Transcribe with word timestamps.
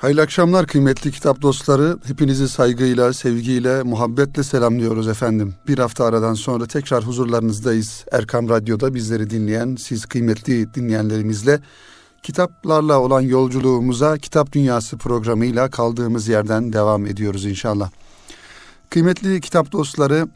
Hayırlı 0.00 0.22
akşamlar 0.22 0.66
kıymetli 0.66 1.12
kitap 1.12 1.42
dostları. 1.42 1.98
Hepinizi 2.04 2.48
saygıyla, 2.48 3.12
sevgiyle, 3.12 3.82
muhabbetle 3.82 4.42
selamlıyoruz 4.42 5.08
efendim. 5.08 5.54
Bir 5.68 5.78
hafta 5.78 6.04
aradan 6.04 6.34
sonra 6.34 6.66
tekrar 6.66 7.04
huzurlarınızdayız. 7.04 8.04
Erkam 8.12 8.48
Radyo'da 8.48 8.94
bizleri 8.94 9.30
dinleyen, 9.30 9.76
siz 9.76 10.06
kıymetli 10.06 10.74
dinleyenlerimizle 10.74 11.60
kitaplarla 12.22 13.00
olan 13.00 13.20
yolculuğumuza 13.20 14.18
Kitap 14.18 14.52
Dünyası 14.52 14.98
programıyla 14.98 15.70
kaldığımız 15.70 16.28
yerden 16.28 16.72
devam 16.72 17.06
ediyoruz 17.06 17.44
inşallah. 17.44 17.90
Kıymetli 18.90 19.40
kitap 19.40 19.72
dostları, 19.72 20.28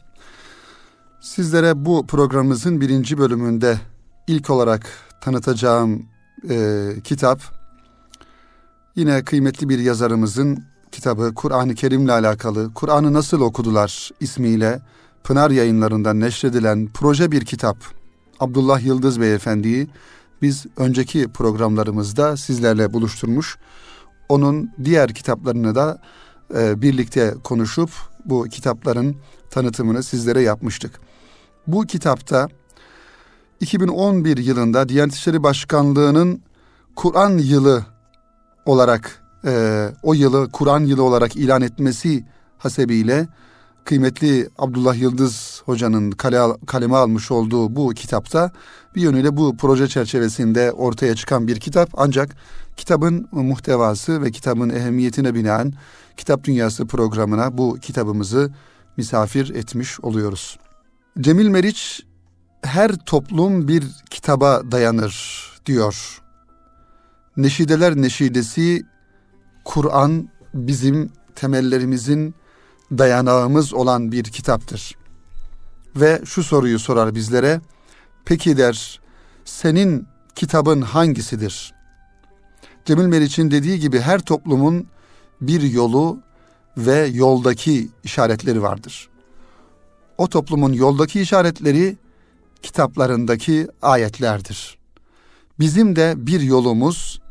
sizlere 1.21 1.85
bu 1.85 2.07
programımızın 2.07 2.81
birinci 2.81 3.17
bölümünde 3.17 3.79
ilk 4.27 4.49
olarak 4.49 4.87
tanıtacağım 5.21 6.05
e, 6.49 6.89
kitap 7.03 7.54
Yine 8.95 9.23
kıymetli 9.23 9.69
bir 9.69 9.79
yazarımızın 9.79 10.63
kitabı 10.91 11.33
Kur'an-ı 11.35 11.75
Kerim'le 11.75 12.09
alakalı 12.09 12.73
Kur'an'ı 12.73 13.13
nasıl 13.13 13.41
okudular 13.41 14.09
ismiyle 14.19 14.79
Pınar 15.23 15.51
yayınlarından 15.51 16.19
neşredilen 16.19 16.89
proje 16.93 17.31
bir 17.31 17.45
kitap. 17.45 17.77
Abdullah 18.39 18.85
Yıldız 18.85 19.21
Beyefendi'yi 19.21 19.87
biz 20.41 20.65
önceki 20.77 21.27
programlarımızda 21.27 22.37
sizlerle 22.37 22.93
buluşturmuş. 22.93 23.57
Onun 24.29 24.71
diğer 24.83 25.13
kitaplarını 25.13 25.75
da 25.75 26.01
e, 26.55 26.81
birlikte 26.81 27.33
konuşup 27.43 27.89
bu 28.25 28.43
kitapların 28.43 29.15
tanıtımını 29.49 30.03
sizlere 30.03 30.41
yapmıştık. 30.41 30.99
Bu 31.67 31.85
kitapta 31.85 32.47
2011 33.59 34.37
yılında 34.37 34.89
Diyanet 34.89 35.15
İşleri 35.15 35.43
Başkanlığı'nın 35.43 36.41
Kur'an 36.95 37.37
yılı 37.37 37.94
olarak 38.65 39.23
e, 39.45 39.85
o 40.03 40.13
yılı 40.13 40.51
Kur'an 40.51 40.79
yılı 40.79 41.03
olarak 41.03 41.35
ilan 41.35 41.61
etmesi 41.61 42.25
hasebiyle 42.57 43.27
kıymetli 43.85 44.49
Abdullah 44.57 44.95
Yıldız 44.95 45.61
hocanın 45.65 46.11
kale, 46.11 46.41
kaleme 46.65 46.95
almış 46.95 47.31
olduğu 47.31 47.75
bu 47.75 47.89
kitapta 47.89 48.51
bir 48.95 49.01
yönüyle 49.01 49.37
bu 49.37 49.57
proje 49.57 49.87
çerçevesinde 49.87 50.71
ortaya 50.71 51.15
çıkan 51.15 51.47
bir 51.47 51.59
kitap 51.59 51.89
ancak 51.93 52.35
kitabın 52.77 53.27
muhtevası 53.31 54.21
ve 54.21 54.31
kitabın 54.31 54.69
ehemmiyetine 54.69 55.35
binaen 55.35 55.73
Kitap 56.17 56.43
Dünyası 56.43 56.87
programına 56.87 57.57
bu 57.57 57.77
kitabımızı 57.81 58.51
misafir 58.97 59.55
etmiş 59.55 59.99
oluyoruz. 59.99 60.59
Cemil 61.21 61.47
Meriç 61.47 62.01
her 62.61 62.91
toplum 62.91 63.67
bir 63.67 63.83
kitaba 64.09 64.71
dayanır 64.71 65.45
diyor 65.65 66.21
Neşideler 67.37 67.95
Neşidesi 67.95 68.83
Kur'an 69.65 70.29
bizim 70.53 71.09
temellerimizin 71.35 72.35
dayanağımız 72.91 73.73
olan 73.73 74.11
bir 74.11 74.23
kitaptır. 74.23 74.95
Ve 75.95 76.21
şu 76.25 76.43
soruyu 76.43 76.79
sorar 76.79 77.15
bizlere. 77.15 77.61
Peki 78.25 78.57
der, 78.57 78.99
senin 79.45 80.07
kitabın 80.35 80.81
hangisidir? 80.81 81.73
Cemil 82.85 83.05
Meriç'in 83.05 83.51
dediği 83.51 83.79
gibi 83.79 83.99
her 83.99 84.19
toplumun 84.19 84.87
bir 85.41 85.61
yolu 85.61 86.19
ve 86.77 87.05
yoldaki 87.05 87.89
işaretleri 88.03 88.61
vardır. 88.61 89.09
O 90.17 90.27
toplumun 90.27 90.73
yoldaki 90.73 91.21
işaretleri 91.21 91.97
kitaplarındaki 92.61 93.67
ayetlerdir. 93.81 94.77
Bizim 95.59 95.95
de 95.95 96.13
bir 96.17 96.41
yolumuz 96.41 97.24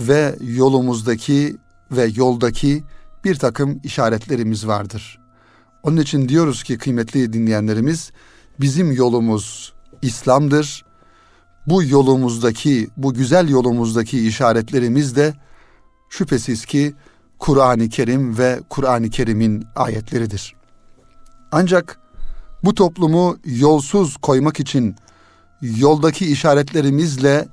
ve 0.00 0.36
yolumuzdaki 0.40 1.56
ve 1.90 2.10
yoldaki 2.14 2.84
bir 3.24 3.34
takım 3.34 3.80
işaretlerimiz 3.84 4.66
vardır. 4.66 5.20
Onun 5.82 5.96
için 5.96 6.28
diyoruz 6.28 6.62
ki 6.62 6.78
kıymetli 6.78 7.32
dinleyenlerimiz 7.32 8.12
bizim 8.60 8.92
yolumuz 8.92 9.72
İslam'dır. 10.02 10.84
Bu 11.66 11.82
yolumuzdaki, 11.84 12.88
bu 12.96 13.14
güzel 13.14 13.48
yolumuzdaki 13.48 14.26
işaretlerimiz 14.26 15.16
de 15.16 15.34
şüphesiz 16.10 16.64
ki 16.64 16.94
Kur'an-ı 17.38 17.88
Kerim 17.88 18.38
ve 18.38 18.60
Kur'an-ı 18.70 19.10
Kerim'in 19.10 19.64
ayetleridir. 19.76 20.54
Ancak 21.52 22.00
bu 22.64 22.74
toplumu 22.74 23.36
yolsuz 23.44 24.16
koymak 24.16 24.60
için 24.60 24.96
yoldaki 25.62 26.26
işaretlerimizle 26.26 27.48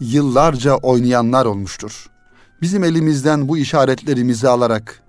yıllarca 0.00 0.76
oynayanlar 0.76 1.46
olmuştur. 1.46 2.10
Bizim 2.62 2.84
elimizden 2.84 3.48
bu 3.48 3.58
işaretlerimizi 3.58 4.48
alarak 4.48 5.02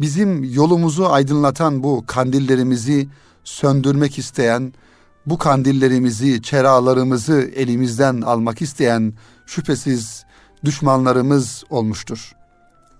bizim 0.00 0.44
yolumuzu 0.54 1.06
aydınlatan 1.06 1.82
bu 1.82 2.04
kandillerimizi 2.06 3.08
söndürmek 3.44 4.18
isteyen, 4.18 4.72
bu 5.26 5.38
kandillerimizi, 5.38 6.42
çeralarımızı 6.42 7.50
elimizden 7.54 8.20
almak 8.20 8.62
isteyen 8.62 9.12
şüphesiz 9.46 10.24
düşmanlarımız 10.64 11.64
olmuştur. 11.70 12.32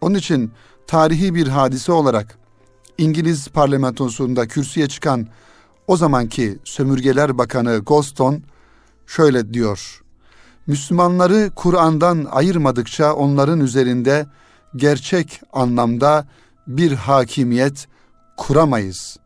Onun 0.01 0.15
için 0.15 0.53
tarihi 0.87 1.35
bir 1.35 1.49
hadise 1.49 1.93
olarak 1.93 2.39
İngiliz 2.99 3.49
parlamentosunda 3.49 4.49
kürsüye 4.49 4.89
çıkan 4.89 5.27
o 5.87 5.97
zamanki 5.97 6.59
sömürgeler 6.65 7.39
bakanı 7.39 7.79
Goston 7.79 8.43
şöyle 9.07 9.55
diyor. 9.55 10.00
Müslümanları 10.71 11.51
Kur'an'dan 11.55 12.27
ayırmadıkça 12.31 13.13
onların 13.13 13.61
üzerinde 13.61 14.27
gerçek 14.77 15.41
anlamda 15.53 16.27
bir 16.67 16.93
hakimiyet 16.93 17.89
kuramayız. 18.37 19.17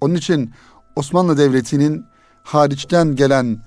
Onun 0.00 0.14
için 0.14 0.50
Osmanlı 0.96 1.38
Devleti'nin 1.38 2.04
hariçten 2.42 3.16
gelen 3.16 3.62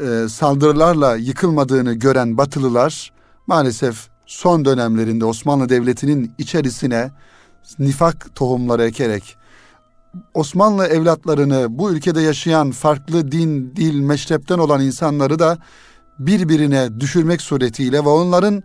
e, 0.00 0.28
saldırılarla 0.28 1.16
yıkılmadığını 1.16 1.92
gören 1.92 2.38
Batılılar 2.38 3.12
maalesef 3.46 4.08
son 4.26 4.64
dönemlerinde 4.64 5.24
Osmanlı 5.24 5.68
Devleti'nin 5.68 6.32
içerisine 6.38 7.10
nifak 7.78 8.34
tohumları 8.34 8.84
ekerek 8.84 9.36
Osmanlı 10.34 10.86
evlatlarını 10.86 11.66
bu 11.78 11.92
ülkede 11.92 12.20
yaşayan 12.20 12.70
farklı 12.70 13.32
din, 13.32 13.72
dil, 13.76 14.00
meşrepten 14.00 14.58
olan 14.58 14.80
insanları 14.80 15.38
da 15.38 15.58
birbirine 16.26 17.00
düşürmek 17.00 17.42
suretiyle 17.42 18.04
ve 18.04 18.08
onların 18.08 18.62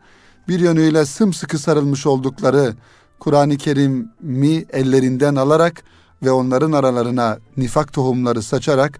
bir 0.47 0.59
yönüyle 0.59 1.05
sımsıkı 1.05 1.59
sarılmış 1.59 2.05
oldukları 2.05 2.75
Kur'an-ı 3.19 3.57
Kerim'i 3.57 4.65
ellerinden 4.69 5.35
alarak 5.35 5.83
ve 6.23 6.31
onların 6.31 6.71
aralarına 6.71 7.39
nifak 7.57 7.93
tohumları 7.93 8.41
saçarak 8.41 8.99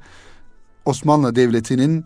Osmanlı 0.86 1.36
Devleti'nin 1.36 2.06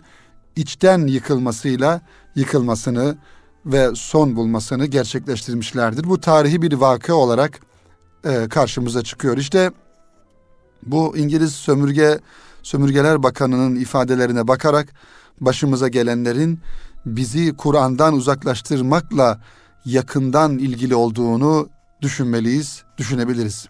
içten 0.56 1.08
yıkılmasıyla 1.08 2.02
yıkılmasını 2.36 3.18
ve 3.66 3.90
son 3.96 4.36
bulmasını 4.36 4.86
gerçekleştirmişlerdir. 4.86 6.04
Bu 6.04 6.22
tarihi 6.22 6.62
bir 6.62 6.74
vakı 6.74 7.16
olarak 7.16 7.60
e, 8.26 8.50
karşımıza 8.50 9.04
çıkıyor. 9.04 9.38
İşte 9.38 9.72
bu 10.86 11.18
İngiliz 11.18 11.54
sömürge 11.54 12.20
sömürgeler 12.64 13.24
bakanının 13.24 13.76
ifadelerine 13.76 14.48
bakarak 14.48 14.88
başımıza 15.42 15.88
gelenlerin 15.88 16.60
bizi 17.06 17.56
Kur'an'dan 17.58 18.14
uzaklaştırmakla 18.14 19.42
yakından 19.86 20.58
ilgili 20.58 20.96
olduğunu 20.96 21.70
düşünmeliyiz, 22.02 22.84
düşünebiliriz. 22.98 23.68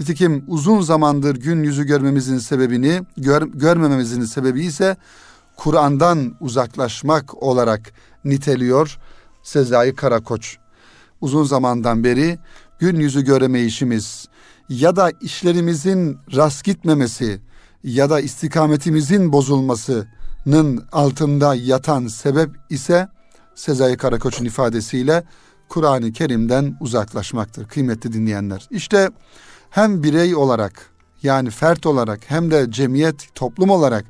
Nitekim 0.00 0.44
uzun 0.48 0.80
zamandır 0.80 1.36
gün 1.36 1.62
yüzü 1.62 1.84
görmemizin 1.84 2.38
sebebini, 2.38 3.02
gör, 3.16 3.42
görmememizin 3.42 4.24
sebebi 4.24 4.64
ise 4.64 4.96
Kur'an'dan 5.56 6.36
uzaklaşmak 6.40 7.42
olarak 7.42 7.92
niteliyor 8.24 8.98
Sezai 9.42 9.94
Karakoç. 9.94 10.56
Uzun 11.20 11.44
zamandan 11.44 12.04
beri 12.04 12.38
gün 12.78 13.00
yüzü 13.00 13.24
göremeyişimiz 13.24 14.28
ya 14.68 14.96
da 14.96 15.10
işlerimizin 15.20 16.18
rast 16.36 16.64
gitmemesi 16.64 17.40
ya 17.84 18.10
da 18.10 18.20
istikametimizin 18.20 19.32
bozulması 19.32 20.06
nın 20.46 20.84
altında 20.92 21.54
yatan 21.54 22.06
sebep 22.06 22.50
ise 22.70 23.08
Sezai 23.54 23.96
Karakoç'un 23.96 24.44
ifadesiyle 24.44 25.24
Kur'an-ı 25.68 26.12
Kerim'den 26.12 26.76
uzaklaşmaktır 26.80 27.68
kıymetli 27.68 28.12
dinleyenler. 28.12 28.68
İşte 28.70 29.10
hem 29.70 30.02
birey 30.02 30.34
olarak 30.34 30.90
yani 31.22 31.50
fert 31.50 31.86
olarak 31.86 32.20
hem 32.26 32.50
de 32.50 32.70
cemiyet 32.70 33.34
toplum 33.34 33.70
olarak 33.70 34.04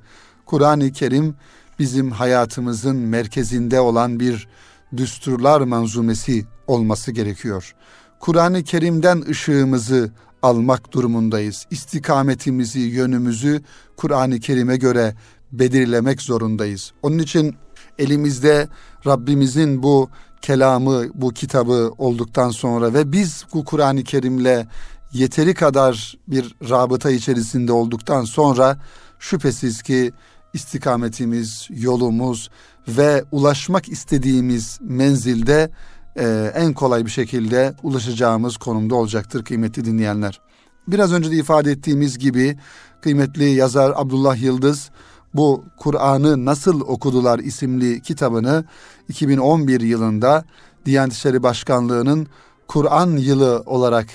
Kur'an-ı 0.47 0.93
Kerim 0.93 1.35
bizim 1.79 2.11
hayatımızın 2.11 2.97
merkezinde 2.97 3.81
olan 3.81 4.21
bir 4.21 4.49
düsturlar 4.97 5.61
manzumesi 5.61 6.47
olması 6.67 7.13
gerekiyor. 7.13 7.75
Kur'an-ı 8.21 8.65
Kerim'den 8.65 9.23
ışığımızı 9.31 10.11
almak 10.43 10.93
durumundayız. 10.93 11.67
İstikametimizi, 11.71 12.81
yönümüzü 12.81 13.63
Kur'an-ı 13.97 14.41
Kerim'e 14.41 14.77
göre 14.77 15.15
belirlemek 15.53 16.23
zorundayız. 16.23 16.93
Onun 17.03 17.19
için 17.19 17.55
elimizde 17.99 18.69
Rabbimizin 19.07 19.83
bu 19.83 20.11
kelamı, 20.43 21.05
bu 21.15 21.31
kitabı 21.31 21.93
olduktan 21.99 22.51
sonra 22.51 22.95
ve 22.95 23.13
biz 23.13 23.45
bu 23.55 23.65
Kur'an-ı 23.65 24.05
Kerim'le 24.05 24.67
yeteri 25.13 25.55
kadar 25.55 26.19
bir 26.29 26.55
rabıta 26.69 27.11
içerisinde 27.11 27.73
olduktan 27.73 28.25
sonra 28.25 28.79
şüphesiz 29.19 29.83
ki 29.83 30.13
istikametimiz, 30.55 31.69
yolumuz 31.71 32.51
ve 32.89 33.25
ulaşmak 33.33 33.89
istediğimiz 33.89 34.79
menzilde 34.83 35.71
e, 36.17 36.53
en 36.55 36.73
kolay 36.73 37.07
bir 37.07 37.11
şekilde 37.11 37.75
ulaşacağımız 37.83 38.57
konumda 38.57 38.95
olacaktır 38.95 39.45
kıymetli 39.45 39.85
dinleyenler. 39.85 40.41
Biraz 40.89 41.13
önce 41.13 41.31
de 41.31 41.37
ifade 41.37 41.71
ettiğimiz 41.71 42.19
gibi 42.19 42.59
kıymetli 43.03 43.51
yazar 43.51 43.93
Abdullah 43.97 44.43
Yıldız 44.43 44.91
bu 45.35 45.65
Kur'an'ı 45.79 46.45
Nasıl 46.45 46.81
Okudular 46.81 47.39
isimli 47.39 48.03
kitabını 48.03 48.65
2011 49.09 49.81
yılında 49.81 50.45
Diyanet 50.87 51.13
İşleri 51.13 51.43
Başkanlığı'nın 51.43 52.27
Kur'an 52.69 53.17
yılı 53.17 53.63
olarak 53.67 54.07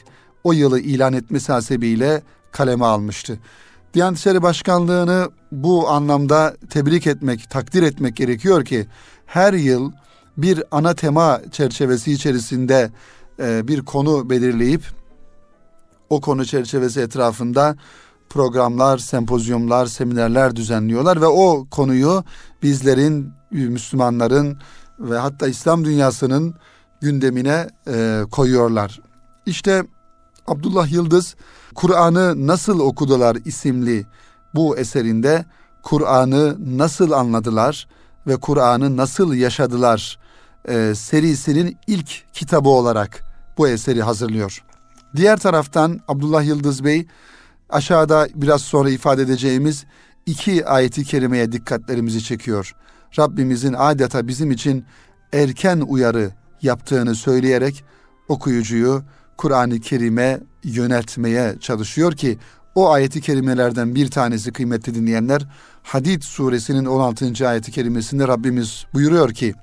o 0.44 0.54
yılı 0.54 0.80
ilan 0.80 1.14
etmesi 1.14 1.52
hasebiyle 1.52 2.22
kaleme 2.52 2.86
almıştı. 2.86 3.40
Diyanet 3.94 4.20
İşleri 4.20 4.42
Başkanlığı'nı 4.42 5.30
bu 5.52 5.90
anlamda 5.90 6.56
tebrik 6.70 7.08
etmek, 7.08 7.50
takdir 7.50 7.84
etmek 7.84 8.16
gerekiyor 8.16 8.66
ki 8.66 8.88
her 9.26 9.54
yıl 9.54 9.92
bir 10.38 10.64
ana 10.72 10.94
tema 10.94 11.42
çerçevesi 11.52 12.12
içerisinde 12.12 12.92
e, 13.40 13.68
bir 13.68 13.82
konu 13.82 14.30
belirleyip 14.30 14.84
o 16.10 16.22
konu 16.22 16.46
çerçevesi 16.46 17.02
etrafında 17.02 17.76
programlar, 18.30 18.98
sempozyumlar, 18.98 19.86
seminerler 19.86 20.56
düzenliyorlar 20.56 21.22
ve 21.22 21.28
o 21.28 21.68
konuyu 21.72 22.24
bizlerin, 22.64 23.32
Müslümanların 23.52 24.58
ve 25.00 25.18
hatta 25.18 25.48
İslam 25.48 25.86
dünyasının 25.86 26.56
gündemine 27.02 27.68
e, 27.88 28.22
koyuyorlar. 28.32 29.02
İşte 29.46 29.84
Abdullah 30.48 30.92
Yıldız 30.92 31.36
Kur'an'ı 31.76 32.48
nasıl 32.48 32.80
okudular 32.80 33.38
isimli 33.46 34.06
bu 34.56 34.78
eserinde 34.78 35.46
Kur'an'ı 35.84 36.58
nasıl 36.78 37.12
anladılar 37.12 37.88
ve 38.28 38.38
Kur'an'ı 38.38 38.98
nasıl 38.98 39.34
yaşadılar 39.34 40.20
e, 40.68 40.96
serisinin 40.96 41.78
ilk 41.88 42.34
kitabı 42.34 42.70
olarak 42.70 43.24
bu 43.58 43.68
eseri 43.68 44.04
hazırlıyor. 44.04 44.64
Diğer 45.16 45.38
taraftan 45.38 46.00
Abdullah 46.08 46.44
Yıldız 46.44 46.84
Bey 46.84 47.08
aşağıda 47.70 48.28
biraz 48.36 48.62
sonra 48.62 48.90
ifade 48.90 49.22
edeceğimiz 49.22 49.86
iki 50.26 50.66
ayeti 50.66 51.04
kerimeye 51.04 51.52
dikkatlerimizi 51.52 52.24
çekiyor. 52.24 52.76
Rabbimizin 53.20 53.74
adeta 53.78 54.28
bizim 54.28 54.52
için 54.52 54.86
erken 55.34 55.80
uyarı 55.80 56.32
yaptığını 56.62 57.16
söyleyerek 57.16 57.84
okuyucuyu 58.28 59.04
Kur'an-ı 59.38 59.80
Kerim'e 59.80 60.40
yöneltmeye 60.64 61.56
çalışıyor 61.60 62.14
ki 62.14 62.38
o 62.76 62.92
ayeti 62.92 63.22
kerimelerden 63.22 63.96
bir 63.96 64.12
tanesi 64.12 64.52
kıymetli 64.52 64.96
dinleyenler 64.96 65.48
Hadid 65.84 66.22
suresinin 66.22 66.86
16. 66.86 67.48
ayeti 67.48 67.72
kerimesinde 67.72 68.28
Rabbimiz 68.28 68.86
buyuruyor 68.94 69.34
ki 69.34 69.54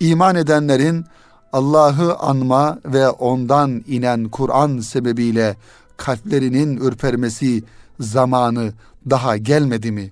iman 0.00 0.36
edenlerin 0.36 1.04
Allah'ı 1.52 2.16
anma 2.16 2.78
ve 2.84 3.08
ondan 3.08 3.84
inen 3.86 4.28
Kur'an 4.28 4.78
sebebiyle 4.78 5.56
kalplerinin 5.96 6.76
ürpermesi 6.76 7.64
zamanı 8.00 8.72
daha 9.10 9.36
gelmedi 9.36 9.92
mi? 9.92 10.10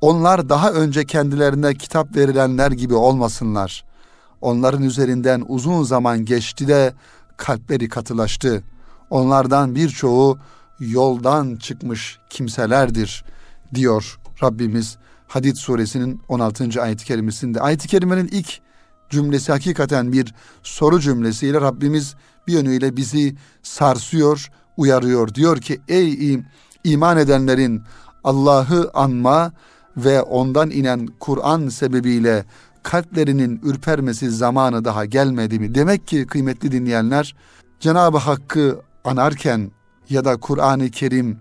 Onlar 0.00 0.48
daha 0.48 0.72
önce 0.72 1.04
kendilerine 1.04 1.74
kitap 1.74 2.16
verilenler 2.16 2.70
gibi 2.70 2.94
olmasınlar. 2.94 3.84
Onların 4.40 4.82
üzerinden 4.82 5.44
uzun 5.48 5.82
zaman 5.82 6.24
geçti 6.24 6.68
de 6.68 6.94
kalpleri 7.36 7.88
katılaştı. 7.88 8.62
Onlardan 9.10 9.74
birçoğu 9.74 10.38
yoldan 10.80 11.56
çıkmış 11.56 12.18
kimselerdir 12.30 13.24
diyor 13.74 14.20
Rabbimiz 14.42 14.96
Hadid 15.30 15.56
suresinin 15.56 16.20
16. 16.28 16.82
ayet-i 16.82 17.04
kerimesinde. 17.04 17.60
Ayet-i 17.60 17.88
kerimenin 17.88 18.28
ilk 18.32 18.60
cümlesi 19.10 19.52
hakikaten 19.52 20.12
bir 20.12 20.34
soru 20.62 21.00
cümlesiyle 21.00 21.60
Rabbimiz 21.60 22.14
bir 22.46 22.52
yönüyle 22.52 22.96
bizi 22.96 23.36
sarsıyor, 23.62 24.50
uyarıyor. 24.76 25.34
Diyor 25.34 25.58
ki 25.58 25.80
ey 25.88 26.40
iman 26.84 27.18
edenlerin 27.18 27.82
Allah'ı 28.24 28.90
anma 28.94 29.52
ve 29.96 30.22
ondan 30.22 30.70
inen 30.70 31.08
Kur'an 31.20 31.68
sebebiyle 31.68 32.44
kalplerinin 32.82 33.60
ürpermesi 33.64 34.30
zamanı 34.30 34.84
daha 34.84 35.04
gelmedi 35.04 35.58
mi? 35.58 35.74
Demek 35.74 36.06
ki 36.06 36.26
kıymetli 36.26 36.72
dinleyenler 36.72 37.34
Cenab-ı 37.80 38.18
Hakk'ı 38.18 38.80
anarken 39.04 39.70
ya 40.08 40.24
da 40.24 40.36
Kur'an-ı 40.36 40.90
Kerim 40.90 41.38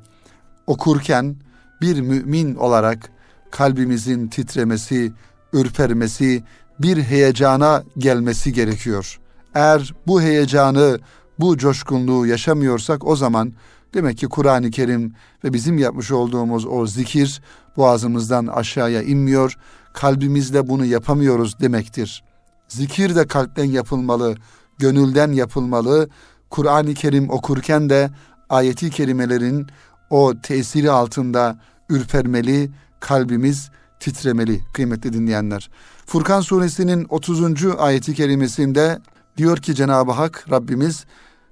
okurken 0.68 1.35
bir 1.81 2.01
mümin 2.01 2.56
olarak 2.56 3.19
kalbimizin 3.51 4.27
titremesi, 4.27 5.11
ürpermesi, 5.53 6.43
bir 6.79 6.97
heyecana 6.97 7.83
gelmesi 7.97 8.53
gerekiyor. 8.53 9.19
Eğer 9.55 9.93
bu 10.07 10.21
heyecanı, 10.21 10.99
bu 11.39 11.57
coşkunluğu 11.57 12.25
yaşamıyorsak 12.25 13.07
o 13.07 13.15
zaman 13.15 13.53
demek 13.93 14.17
ki 14.17 14.27
Kur'an-ı 14.27 14.71
Kerim 14.71 15.13
ve 15.43 15.53
bizim 15.53 15.77
yapmış 15.77 16.11
olduğumuz 16.11 16.65
o 16.65 16.87
zikir 16.87 17.41
boğazımızdan 17.77 18.47
aşağıya 18.47 19.01
inmiyor. 19.01 19.57
Kalbimizle 19.93 20.67
bunu 20.67 20.85
yapamıyoruz 20.85 21.59
demektir. 21.59 22.23
Zikir 22.67 23.15
de 23.15 23.27
kalpten 23.27 23.65
yapılmalı, 23.65 24.35
gönülden 24.77 25.31
yapılmalı. 25.31 26.09
Kur'an-ı 26.49 26.93
Kerim 26.93 27.29
okurken 27.29 27.89
de 27.89 28.09
ayeti 28.49 28.89
kerimelerin 28.89 29.67
o 30.09 30.33
tesiri 30.43 30.91
altında 30.91 31.59
ürpermeli, 31.89 32.71
kalbimiz 32.99 33.69
titremeli 33.99 34.61
kıymetli 34.73 35.13
dinleyenler. 35.13 35.69
Furkan 36.05 36.41
suresinin 36.41 37.05
30. 37.09 37.65
ayeti 37.77 38.13
kerimesinde 38.13 38.99
diyor 39.37 39.57
ki 39.57 39.75
Cenab-ı 39.75 40.11
Hak 40.11 40.45
Rabbimiz 40.51 41.05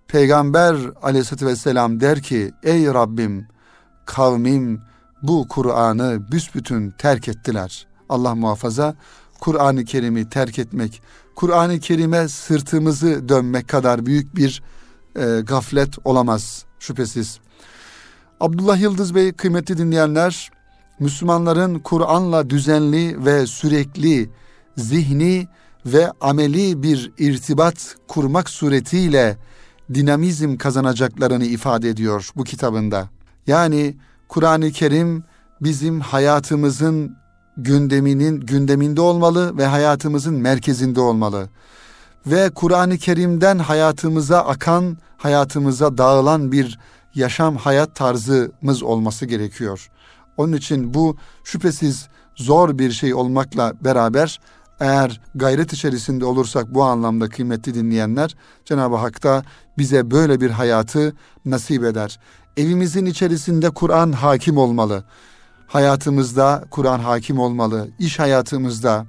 Peygamber 0.08 0.78
aleyhissalatü 1.02 1.46
vesselam 1.46 2.00
der 2.00 2.22
ki 2.22 2.52
ey 2.64 2.86
Rabbim 2.86 3.48
kavmim 4.06 4.82
bu 5.24 5.48
Kur'an'ı 5.48 6.32
büsbütün 6.32 6.92
terk 6.98 7.28
ettiler. 7.28 7.88
Allah 8.10 8.36
muhafaza 8.36 8.96
Kur'an-ı 9.40 9.86
Kerim'i 9.86 10.30
terk 10.30 10.60
etmek, 10.60 11.02
Kur'an-ı 11.36 11.80
Kerim'e 11.80 12.28
sırtımızı 12.28 13.30
dönmek 13.30 13.68
kadar 13.68 14.06
büyük 14.06 14.36
bir 14.36 14.64
e, 15.16 15.42
gaflet 15.42 15.96
olamaz 16.06 16.66
şüphesiz. 16.80 17.40
Abdullah 18.40 18.80
Yıldız 18.80 19.16
Bey 19.16 19.34
kıymetli 19.34 19.78
dinleyenler 19.78 20.52
Müslümanların 21.00 21.80
Kur'an'la 21.80 22.50
düzenli 22.50 23.26
ve 23.26 23.46
sürekli 23.46 24.30
zihni 24.78 25.48
ve 25.86 26.12
ameli 26.22 26.84
bir 26.84 27.12
irtibat 27.18 27.96
kurmak 28.08 28.50
suretiyle 28.50 29.38
dinamizm 29.94 30.58
kazanacaklarını 30.58 31.46
ifade 31.46 31.90
ediyor 31.90 32.30
bu 32.36 32.44
kitabında. 32.44 33.10
Yani 33.48 33.98
Kur'an-ı 34.28 34.72
Kerim 34.72 35.24
bizim 35.62 36.00
hayatımızın 36.00 37.18
gündeminin 37.58 38.40
gündeminde 38.40 39.02
olmalı 39.02 39.58
ve 39.58 39.66
hayatımızın 39.66 40.34
merkezinde 40.34 41.00
olmalı. 41.00 41.50
Ve 42.26 42.50
Kur'an-ı 42.50 42.98
Kerim'den 42.98 43.60
hayatımıza 43.60 44.40
akan, 44.40 44.98
hayatımıza 45.18 45.98
dağılan 45.98 46.52
bir 46.52 46.80
yaşam 47.16 47.56
hayat 47.56 47.96
tarzımız 47.96 48.84
olması 48.84 49.26
gerekiyor. 49.26 49.90
Onun 50.38 50.54
için 50.54 50.94
bu 50.94 51.18
şüphesiz 51.44 52.08
zor 52.36 52.78
bir 52.78 52.92
şey 52.92 53.14
olmakla 53.14 53.74
beraber 53.82 54.40
eğer 54.80 55.22
gayret 55.36 55.74
içerisinde 55.74 56.26
olursak 56.26 56.74
bu 56.74 56.84
anlamda 56.84 57.30
kıymetli 57.30 57.74
dinleyenler 57.74 58.36
Cenab-ı 58.66 58.96
Hak 58.96 59.24
da 59.24 59.44
bize 59.78 60.12
böyle 60.12 60.42
bir 60.42 60.50
hayatı 60.50 61.16
nasip 61.46 61.84
eder. 61.84 62.20
Evimizin 62.58 63.06
içerisinde 63.06 63.70
Kur'an 63.70 64.12
hakim 64.12 64.58
olmalı. 64.58 65.04
Hayatımızda 65.68 66.64
Kur'an 66.72 67.00
hakim 67.00 67.40
olmalı. 67.40 67.88
İş 68.00 68.20
hayatımızda, 68.20 69.06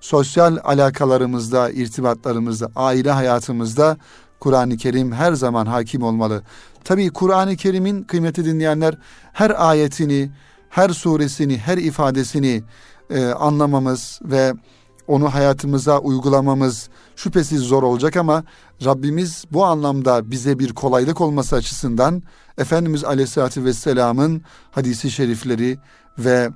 sosyal 0.00 0.56
alakalarımızda, 0.64 1.70
irtibatlarımızda, 1.70 2.70
aile 2.76 3.10
hayatımızda 3.10 3.96
Kur'an-ı 4.40 4.76
Kerim 4.76 5.12
her 5.12 5.32
zaman 5.32 5.66
hakim 5.66 6.02
olmalı. 6.02 6.42
Tabii 6.84 7.10
Kur'an-ı 7.10 7.56
Kerim'in 7.56 8.02
kıymeti 8.02 8.44
dinleyenler 8.44 8.98
her 9.32 9.68
ayetini, 9.68 10.30
her 10.70 10.88
suresini, 10.88 11.58
her 11.58 11.78
ifadesini 11.78 12.62
e, 13.10 13.24
anlamamız 13.26 14.20
ve 14.24 14.54
onu 15.06 15.34
hayatımıza 15.34 15.98
uygulamamız 15.98 16.88
şüphesiz 17.16 17.60
zor 17.60 17.82
olacak 17.82 18.16
ama 18.16 18.44
Rabbimiz 18.84 19.44
bu 19.52 19.64
anlamda 19.64 20.30
bize 20.30 20.58
bir 20.58 20.72
kolaylık 20.72 21.20
olması 21.20 21.56
açısından 21.56 22.22
Efendimiz 22.58 23.04
Aleyhisselatü 23.04 23.64
Vesselam'ın 23.64 24.42
hadisi 24.70 25.10
şerifleri 25.10 25.78
ve 26.18 26.50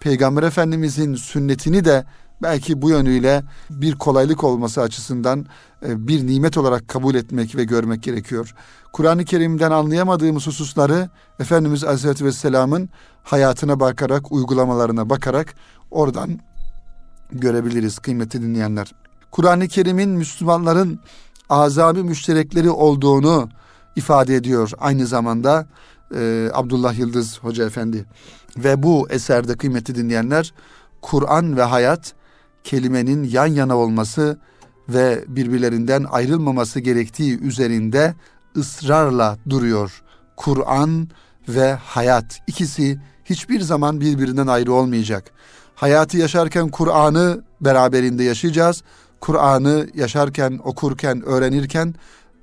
Peygamber 0.00 0.42
Efendimizin 0.42 1.14
sünnetini 1.14 1.84
de 1.84 2.04
belki 2.42 2.82
bu 2.82 2.90
yönüyle 2.90 3.42
bir 3.70 3.94
kolaylık 3.94 4.44
olması 4.44 4.80
açısından 4.80 5.46
e, 5.86 6.08
bir 6.08 6.26
nimet 6.26 6.58
olarak 6.58 6.88
kabul 6.88 7.14
etmek 7.14 7.56
ve 7.56 7.64
görmek 7.64 8.02
gerekiyor. 8.02 8.54
Kur'an-ı 8.92 9.24
Kerim'den 9.24 9.70
anlayamadığımız 9.70 10.46
hususları 10.46 11.08
Efendimiz 11.40 11.84
Aleyhisselatü 11.84 12.24
Vesselam'ın 12.24 12.88
hayatına 13.22 13.80
bakarak, 13.80 14.32
uygulamalarına 14.32 15.10
bakarak 15.10 15.54
oradan 15.90 16.40
görebiliriz 17.32 17.98
kıymetli 17.98 18.42
dinleyenler. 18.42 18.92
Kur'an-ı 19.30 19.68
Kerim'in 19.68 20.10
Müslümanların 20.10 21.00
azami 21.48 22.02
müşterekleri 22.02 22.70
olduğunu 22.70 23.48
ifade 23.96 24.36
ediyor 24.36 24.72
aynı 24.78 25.06
zamanda 25.06 25.66
e, 26.14 26.50
Abdullah 26.54 26.98
Yıldız 26.98 27.38
Hoca 27.38 27.66
Efendi. 27.66 28.04
Ve 28.56 28.82
bu 28.82 29.10
eserde 29.10 29.56
kıymetli 29.56 29.94
dinleyenler 29.94 30.54
Kur'an 31.02 31.56
ve 31.56 31.62
hayat 31.62 32.14
kelimenin 32.64 33.24
yan 33.24 33.46
yana 33.46 33.76
olması 33.76 34.38
ve 34.88 35.24
birbirlerinden 35.28 36.04
ayrılmaması 36.10 36.80
gerektiği 36.80 37.38
üzerinde 37.38 38.14
ısrarla 38.56 39.38
duruyor. 39.50 40.02
Kur'an 40.36 41.08
ve 41.48 41.74
hayat 41.74 42.38
ikisi 42.46 43.00
hiçbir 43.24 43.60
zaman 43.60 44.00
birbirinden 44.00 44.46
ayrı 44.46 44.72
olmayacak. 44.72 45.30
Hayatı 45.74 46.16
yaşarken 46.16 46.68
Kur'an'ı 46.68 47.44
beraberinde 47.60 48.24
yaşayacağız. 48.24 48.82
Kur'an'ı 49.20 49.88
yaşarken, 49.94 50.60
okurken, 50.64 51.22
öğrenirken 51.22 51.94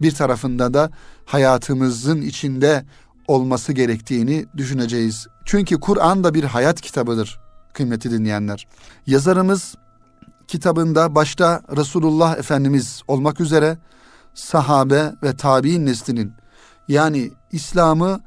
bir 0.02 0.12
tarafında 0.12 0.74
da 0.74 0.92
hayatımızın 1.26 2.22
içinde 2.22 2.86
olması 3.28 3.74
gerektiğini 3.74 4.46
düşüneceğiz. 4.58 5.28
Çünkü 5.46 5.80
Kur'an 5.80 6.24
da 6.24 6.34
bir 6.34 6.44
hayat 6.44 6.82
kitabıdır 6.82 7.40
kıymeti 7.74 8.12
dinleyenler. 8.12 8.68
Yazarımız 9.08 9.76
kitabında 10.48 11.16
başta 11.16 11.62
Resulullah 11.78 12.38
Efendimiz 12.38 13.02
olmak 13.08 13.40
üzere 13.40 13.78
sahabe 14.34 15.14
ve 15.24 15.36
tabi'in 15.36 15.86
neslinin 15.86 16.34
yani 16.88 17.32
İslam'ı 17.52 18.22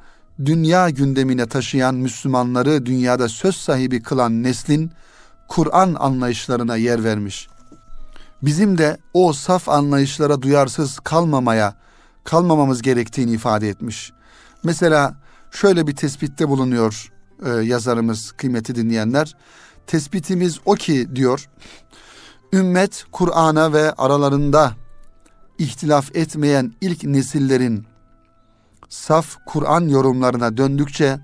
dünya 0.44 0.90
gündemine 0.90 1.46
taşıyan 1.46 1.94
Müslümanları 1.94 2.86
dünyada 2.86 3.28
söz 3.28 3.56
sahibi 3.56 4.02
kılan 4.02 4.42
neslin 4.42 4.92
Kur'an 5.48 5.96
anlayışlarına 5.98 6.76
yer 6.76 7.04
vermiş. 7.04 7.48
Bizim 8.42 8.78
de 8.78 8.98
o 9.14 9.32
saf 9.32 9.68
anlayışlara 9.68 10.42
duyarsız 10.42 10.98
kalmamaya, 10.98 11.74
kalmamamız 12.24 12.82
gerektiğini 12.82 13.32
ifade 13.32 13.68
etmiş. 13.68 14.12
Mesela 14.64 15.14
şöyle 15.50 15.86
bir 15.86 15.96
tespitte 15.96 16.48
bulunuyor 16.48 17.12
e, 17.46 17.50
yazarımız 17.50 18.32
kıymeti 18.32 18.74
dinleyenler. 18.74 19.36
Tespitimiz 19.86 20.60
o 20.64 20.74
ki 20.74 21.16
diyor, 21.16 21.48
ümmet 22.52 23.04
Kur'an'a 23.12 23.73
ve 23.73 23.92
aralarında 23.92 24.73
ihtilaf 25.59 26.16
etmeyen 26.16 26.73
ilk 26.80 27.04
nesillerin 27.04 27.87
saf 28.88 29.37
Kur'an 29.47 29.88
yorumlarına 29.88 30.57
döndükçe 30.57 31.21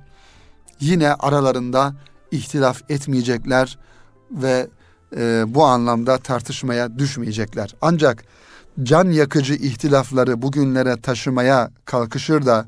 yine 0.81 1.15
aralarında 1.15 1.95
ihtilaf 2.31 2.91
etmeyecekler 2.91 3.79
ve 4.31 4.69
e, 5.17 5.45
bu 5.49 5.65
anlamda 5.65 6.19
tartışmaya 6.19 6.99
düşmeyecekler. 6.99 7.75
Ancak 7.81 8.25
can 8.83 9.11
yakıcı 9.11 9.55
ihtilafları 9.55 10.43
bugünlere 10.43 11.01
taşımaya 11.01 11.71
kalkışır 11.85 12.47
da 12.47 12.67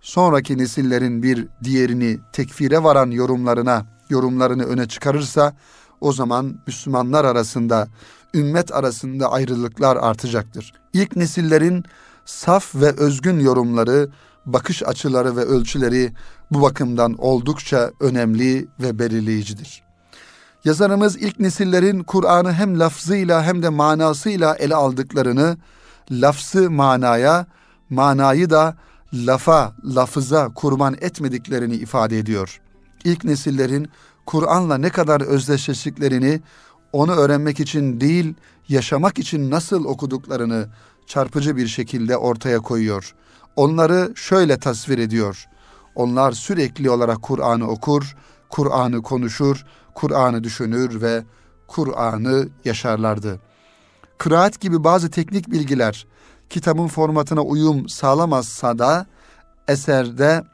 sonraki 0.00 0.58
nesillerin 0.58 1.22
bir 1.22 1.46
diğerini 1.64 2.18
tekfire 2.32 2.82
varan 2.82 3.10
yorumlarına 3.10 3.86
yorumlarını 4.10 4.64
öne 4.64 4.88
çıkarırsa 4.88 5.56
o 6.00 6.12
zaman 6.12 6.60
Müslümanlar 6.66 7.24
arasında 7.24 7.88
ümmet 8.34 8.74
arasında 8.74 9.32
ayrılıklar 9.32 9.96
artacaktır. 9.96 10.72
İlk 10.92 11.16
nesillerin 11.16 11.84
saf 12.24 12.74
ve 12.74 12.92
özgün 12.96 13.40
yorumları, 13.40 14.08
bakış 14.46 14.82
açıları 14.82 15.36
ve 15.36 15.40
ölçüleri 15.40 16.12
bu 16.50 16.62
bakımdan 16.62 17.14
oldukça 17.18 17.90
önemli 18.00 18.68
ve 18.80 18.98
belirleyicidir. 18.98 19.82
Yazarımız 20.64 21.16
ilk 21.16 21.40
nesillerin 21.40 22.02
Kur'an'ı 22.02 22.52
hem 22.52 22.78
lafzıyla 22.78 23.42
hem 23.42 23.62
de 23.62 23.68
manasıyla 23.68 24.54
ele 24.54 24.74
aldıklarını, 24.74 25.56
lafzı 26.10 26.70
manaya, 26.70 27.46
manayı 27.90 28.50
da 28.50 28.76
lafa, 29.12 29.72
lafıza 29.84 30.48
kurban 30.54 30.96
etmediklerini 31.00 31.74
ifade 31.74 32.18
ediyor. 32.18 32.60
İlk 33.04 33.24
nesillerin 33.24 33.88
Kur'an'la 34.30 34.78
ne 34.78 34.90
kadar 34.90 35.20
özdeşleştiklerini, 35.20 36.40
onu 36.92 37.12
öğrenmek 37.12 37.60
için 37.60 38.00
değil, 38.00 38.34
yaşamak 38.68 39.18
için 39.18 39.50
nasıl 39.50 39.84
okuduklarını 39.84 40.68
çarpıcı 41.06 41.56
bir 41.56 41.66
şekilde 41.66 42.16
ortaya 42.16 42.58
koyuyor. 42.58 43.14
Onları 43.56 44.12
şöyle 44.14 44.58
tasvir 44.58 44.98
ediyor. 44.98 45.46
Onlar 45.94 46.32
sürekli 46.32 46.90
olarak 46.90 47.22
Kur'an'ı 47.22 47.68
okur, 47.68 48.16
Kur'an'ı 48.48 49.02
konuşur, 49.02 49.64
Kur'an'ı 49.94 50.44
düşünür 50.44 51.00
ve 51.00 51.24
Kur'an'ı 51.66 52.48
yaşarlardı. 52.64 53.40
Kıraat 54.18 54.60
gibi 54.60 54.84
bazı 54.84 55.10
teknik 55.10 55.50
bilgiler 55.50 56.06
kitabın 56.50 56.88
formatına 56.88 57.42
uyum 57.42 57.88
sağlamazsa 57.88 58.78
da 58.78 59.06
eserde 59.68 60.44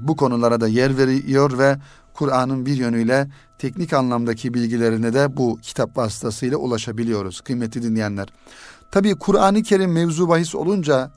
bu 0.00 0.16
konulara 0.16 0.60
da 0.60 0.68
yer 0.68 0.98
veriyor 0.98 1.58
ve 1.58 1.76
Kur'an'ın 2.14 2.66
bir 2.66 2.76
yönüyle 2.76 3.28
teknik 3.58 3.92
anlamdaki 3.92 4.54
bilgilerine 4.54 5.14
de 5.14 5.36
bu 5.36 5.58
kitap 5.62 5.96
vasıtasıyla 5.96 6.56
ulaşabiliyoruz 6.56 7.40
kıymetli 7.40 7.82
dinleyenler. 7.82 8.28
Tabii 8.90 9.14
Kur'an-ı 9.14 9.62
Kerim 9.62 9.92
mevzu 9.92 10.28
bahis 10.28 10.54
olunca 10.54 11.10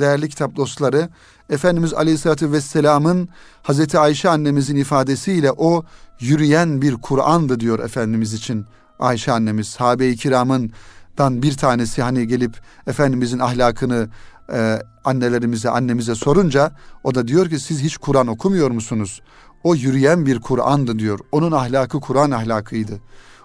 değerli 0.00 0.28
kitap 0.28 0.56
dostları 0.56 1.08
Efendimiz 1.50 1.94
Aleyhisselatü 1.94 2.52
Vesselam'ın 2.52 3.28
Hazreti 3.62 3.98
Ayşe 3.98 4.28
annemizin 4.28 4.76
ifadesiyle 4.76 5.52
o 5.52 5.84
yürüyen 6.20 6.82
bir 6.82 6.94
Kur'an'dı 6.94 7.60
diyor 7.60 7.78
Efendimiz 7.78 8.34
için 8.34 8.66
Ayşe 8.98 9.32
annemiz 9.32 9.68
sahabe-i 9.68 10.16
kiramından 10.16 11.42
bir 11.42 11.56
tanesi 11.56 12.02
hani 12.02 12.26
gelip 12.26 12.60
Efendimizin 12.86 13.38
ahlakını 13.38 14.08
e, 14.52 14.82
annelerimize 15.04 15.70
annemize 15.70 16.14
sorunca 16.14 16.72
o 17.04 17.14
da 17.14 17.28
diyor 17.28 17.48
ki 17.48 17.60
siz 17.60 17.80
hiç 17.80 17.96
Kur'an 17.96 18.26
okumuyor 18.26 18.70
musunuz? 18.70 19.22
O 19.64 19.74
yürüyen 19.74 20.26
bir 20.26 20.40
Kur'an'dı 20.40 20.98
diyor. 20.98 21.18
Onun 21.32 21.52
ahlakı 21.52 22.00
Kur'an 22.00 22.30
ahlakıydı. 22.30 23.00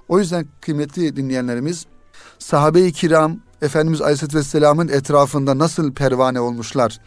O 0.07 0.19
yüzden 0.19 0.47
kıymetli 0.61 1.15
dinleyenlerimiz 1.15 1.85
sahabe-i 2.39 2.91
kiram 2.91 3.39
Efendimiz 3.61 4.01
Aleyhisselatü 4.01 4.37
Vesselam'ın 4.37 4.87
etrafında 4.87 5.57
nasıl 5.57 5.93
pervane 5.93 6.39
olmuşlar 6.39 6.99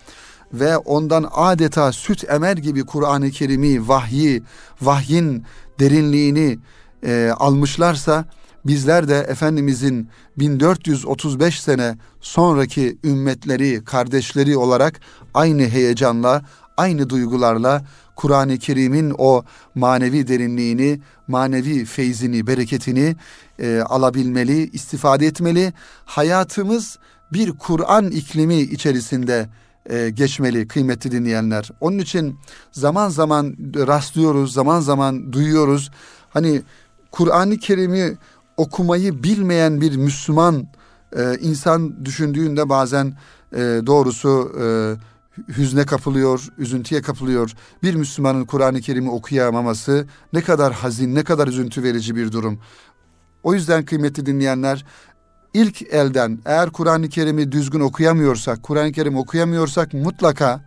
ve 0.52 0.76
ondan 0.76 1.28
adeta 1.32 1.92
süt 1.92 2.30
emer 2.30 2.56
gibi 2.56 2.86
Kur'an-ı 2.86 3.30
Kerim'i, 3.30 3.88
vahyi, 3.88 4.42
vahyin 4.82 5.44
derinliğini 5.80 6.58
e, 7.06 7.32
almışlarsa 7.36 8.25
bizler 8.66 9.08
de 9.08 9.18
Efendimizin 9.18 10.08
1435 10.38 11.60
sene 11.60 11.98
sonraki 12.20 12.98
ümmetleri, 13.04 13.84
kardeşleri 13.84 14.56
olarak 14.56 15.00
aynı 15.34 15.62
heyecanla, 15.62 16.42
aynı 16.76 17.10
duygularla 17.10 17.84
Kur'an-ı 18.16 18.58
Kerim'in 18.58 19.14
o 19.18 19.44
manevi 19.75 20.28
derinliğini, 20.28 21.00
manevi 21.28 21.85
feyzini, 21.85 22.46
bereketini 22.46 23.16
e, 23.58 23.80
alabilmeli, 23.80 24.70
istifade 24.70 25.26
etmeli. 25.26 25.73
Hayatımız 26.04 26.99
bir 27.32 27.52
Kur'an 27.52 28.11
iklimi 28.11 28.56
içerisinde 28.56 29.49
e, 29.90 30.11
geçmeli 30.11 30.68
kıymetli 30.68 31.11
dinleyenler. 31.11 31.70
Onun 31.80 31.99
için 31.99 32.38
zaman 32.73 33.08
zaman 33.08 33.56
rastlıyoruz, 33.76 34.52
zaman 34.52 34.80
zaman 34.80 35.32
duyuyoruz. 35.32 35.90
Hani 36.30 36.62
Kur'an-ı 37.11 37.56
Kerim'i 37.56 38.16
okumayı 38.56 39.23
bilmeyen 39.23 39.80
bir 39.80 39.96
Müslüman 39.96 40.66
e, 41.16 41.38
insan 41.40 42.04
düşündüğünde 42.04 42.68
bazen 42.68 43.14
e, 43.52 43.58
doğrusu 43.87 44.52
e, 44.61 44.64
hüzne 45.57 45.87
kapılıyor, 45.87 46.49
üzüntüye 46.59 47.02
kapılıyor. 47.02 47.52
Bir 47.83 47.95
Müslümanın 47.95 48.45
Kur'an-ı 48.45 48.81
Kerim'i 48.81 49.11
okuyamaması 49.11 50.07
ne 50.33 50.43
kadar 50.43 50.73
hazin, 50.73 51.14
ne 51.14 51.25
kadar 51.25 51.49
üzüntü 51.49 51.83
verici 51.83 52.16
bir 52.16 52.33
durum. 52.33 52.59
O 53.43 53.55
yüzden 53.55 53.85
kıymetli 53.85 54.26
dinleyenler 54.26 54.85
ilk 55.55 55.83
elden 55.83 56.38
eğer 56.45 56.71
Kur'an-ı 56.71 57.09
Kerim'i 57.09 57.52
düzgün 57.52 57.81
okuyamıyorsak, 57.81 58.62
Kur'an-ı 58.62 58.93
Kerim 58.93 59.16
okuyamıyorsak 59.16 59.95
mutlaka 59.95 60.61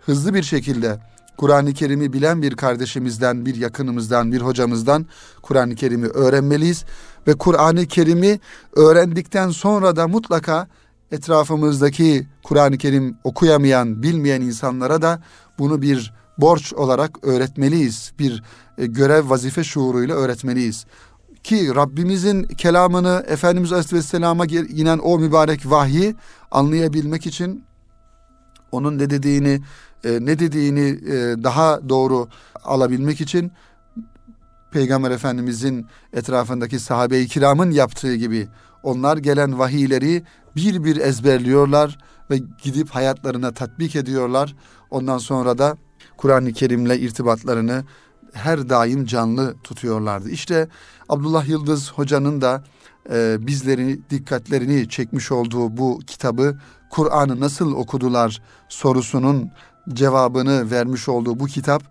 hızlı 0.00 0.34
bir 0.34 0.42
şekilde 0.42 0.98
Kur'an-ı 1.36 1.72
Kerim'i 1.72 2.12
bilen 2.12 2.42
bir 2.42 2.56
kardeşimizden, 2.56 3.46
bir 3.46 3.54
yakınımızdan, 3.54 4.32
bir 4.32 4.40
hocamızdan 4.40 5.06
Kur'an-ı 5.42 5.74
Kerim'i 5.74 6.06
öğrenmeliyiz 6.06 6.84
ve 7.26 7.34
Kur'an-ı 7.34 7.86
Kerim'i 7.86 8.40
öğrendikten 8.76 9.50
sonra 9.50 9.96
da 9.96 10.08
mutlaka 10.08 10.68
etrafımızdaki 11.12 12.26
Kur'an-ı 12.42 12.78
Kerim 12.78 13.18
okuyamayan, 13.24 14.02
bilmeyen 14.02 14.40
insanlara 14.40 15.02
da 15.02 15.22
bunu 15.58 15.82
bir 15.82 16.12
borç 16.38 16.72
olarak 16.72 17.24
öğretmeliyiz. 17.26 18.12
Bir 18.18 18.42
e, 18.78 18.86
görev, 18.86 19.30
vazife 19.30 19.64
şuuruyla 19.64 20.14
öğretmeliyiz 20.14 20.86
ki 21.44 21.74
Rabbimizin 21.74 22.44
kelamını 22.44 23.24
Efendimiz 23.28 23.72
Aleyhisselam'a 23.72 24.46
inen 24.46 24.98
o 24.98 25.18
mübarek 25.18 25.70
vahyi 25.70 26.14
anlayabilmek 26.50 27.26
için 27.26 27.64
onun 28.72 28.98
ne 28.98 29.10
dediğini 29.10 29.60
e, 30.04 30.10
ne 30.20 30.38
dediğini 30.38 30.88
e, 31.12 31.44
daha 31.44 31.88
doğru 31.88 32.28
alabilmek 32.64 33.20
için 33.20 33.52
Peygamber 34.72 35.10
Efendimizin 35.10 35.86
etrafındaki 36.12 36.80
sahabe-i 36.80 37.28
kiramın 37.28 37.70
yaptığı 37.70 38.14
gibi 38.14 38.48
onlar 38.82 39.16
gelen 39.16 39.58
vahiyleri 39.58 40.22
bir 40.56 40.84
bir 40.84 40.96
ezberliyorlar 40.96 41.98
ve 42.30 42.40
gidip 42.62 42.90
hayatlarına 42.90 43.52
tatbik 43.52 43.96
ediyorlar. 43.96 44.56
Ondan 44.90 45.18
sonra 45.18 45.58
da 45.58 45.76
Kur'an-ı 46.16 46.52
Kerim'le 46.52 46.90
irtibatlarını 46.90 47.84
her 48.32 48.68
daim 48.68 49.04
canlı 49.04 49.54
tutuyorlardı. 49.64 50.30
İşte 50.30 50.68
Abdullah 51.08 51.48
Yıldız 51.48 51.92
Hoca'nın 51.92 52.40
da 52.40 52.64
e, 53.12 53.36
bizleri 53.40 54.00
dikkatlerini 54.10 54.88
çekmiş 54.88 55.32
olduğu 55.32 55.76
bu 55.76 56.00
kitabı 56.06 56.58
Kur'an'ı 56.90 57.40
nasıl 57.40 57.72
okudular 57.72 58.42
sorusunun 58.68 59.50
cevabını 59.92 60.70
vermiş 60.70 61.08
olduğu 61.08 61.40
bu 61.40 61.46
kitap 61.46 61.82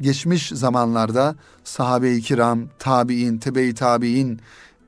geçmiş 0.00 0.48
zamanlarda 0.48 1.36
sahabe-i 1.64 2.20
kiram, 2.20 2.60
tabi'in, 2.78 3.38
tebe-i 3.38 3.74
tabi'in 3.74 4.40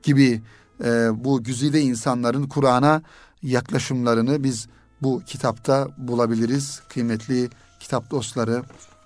gibi 0.03 0.41
e, 0.83 1.09
bu 1.23 1.43
güzide 1.43 1.81
insanların 1.81 2.47
Kur'an'a 2.47 3.01
yaklaşımlarını 3.43 4.43
biz 4.43 4.67
bu 5.01 5.21
kitapta 5.25 5.87
bulabiliriz. 5.97 6.81
Kıymetli 6.89 7.49
kitap 7.79 8.11
dostları 8.11 8.63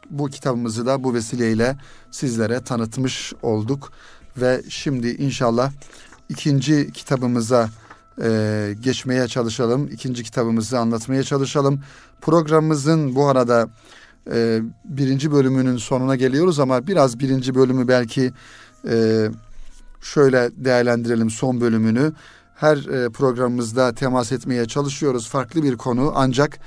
bu 0.10 0.30
kitabımızı 0.30 0.86
da 0.86 1.04
bu 1.04 1.14
vesileyle 1.14 1.78
sizlere 2.12 2.64
tanıtmış 2.64 3.34
olduk. 3.42 3.92
Ve 4.38 4.62
şimdi 4.70 5.08
inşallah 5.08 5.72
ikinci 6.30 6.92
kitabımıza 6.92 7.70
e, 8.22 8.76
geçmeye 8.80 9.28
çalışalım. 9.28 9.88
İkinci 9.88 10.24
kitabımızı 10.24 10.80
anlatmaya 10.80 11.24
çalışalım. 11.24 11.80
Programımızın 12.22 13.16
bu 13.16 13.28
arada 13.28 13.70
e, 14.32 14.62
birinci 14.86 15.32
bölümünün 15.32 15.78
sonuna 15.78 16.16
geliyoruz 16.16 16.60
ama 16.60 16.88
biraz 16.88 17.20
birinci 17.20 17.56
bölümü 17.56 17.88
belki 17.88 18.32
e, 18.90 19.28
şöyle 20.06 20.52
değerlendirelim 20.56 21.30
son 21.30 21.62
bölümünü. 21.62 22.14
Her 22.56 22.78
e, 22.78 23.10
programımızda 23.10 23.94
temas 23.94 24.32
etmeye 24.32 24.66
çalışıyoruz 24.66 25.30
farklı 25.30 25.64
bir 25.64 25.78
konu 25.78 26.12
ancak 26.16 26.60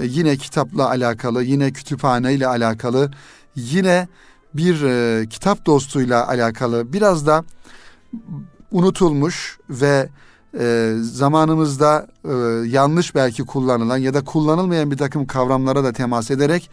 e, 0.00 0.06
yine 0.06 0.36
kitapla 0.36 0.88
alakalı, 0.88 1.42
yine 1.42 1.72
kütüphane 1.72 2.34
ile 2.34 2.46
alakalı, 2.46 3.10
yine 3.54 4.08
bir 4.54 4.82
e, 4.82 5.26
kitap 5.26 5.66
dostuyla 5.66 6.28
alakalı 6.28 6.92
biraz 6.92 7.26
da 7.26 7.44
unutulmuş 8.70 9.58
ve 9.70 10.08
zamanımızda 11.00 12.06
yanlış 12.66 13.14
belki 13.14 13.42
kullanılan 13.42 13.96
ya 13.96 14.14
da 14.14 14.24
kullanılmayan 14.24 14.90
bir 14.90 14.96
takım 14.96 15.26
kavramlara 15.26 15.84
da 15.84 15.92
temas 15.92 16.30
ederek 16.30 16.70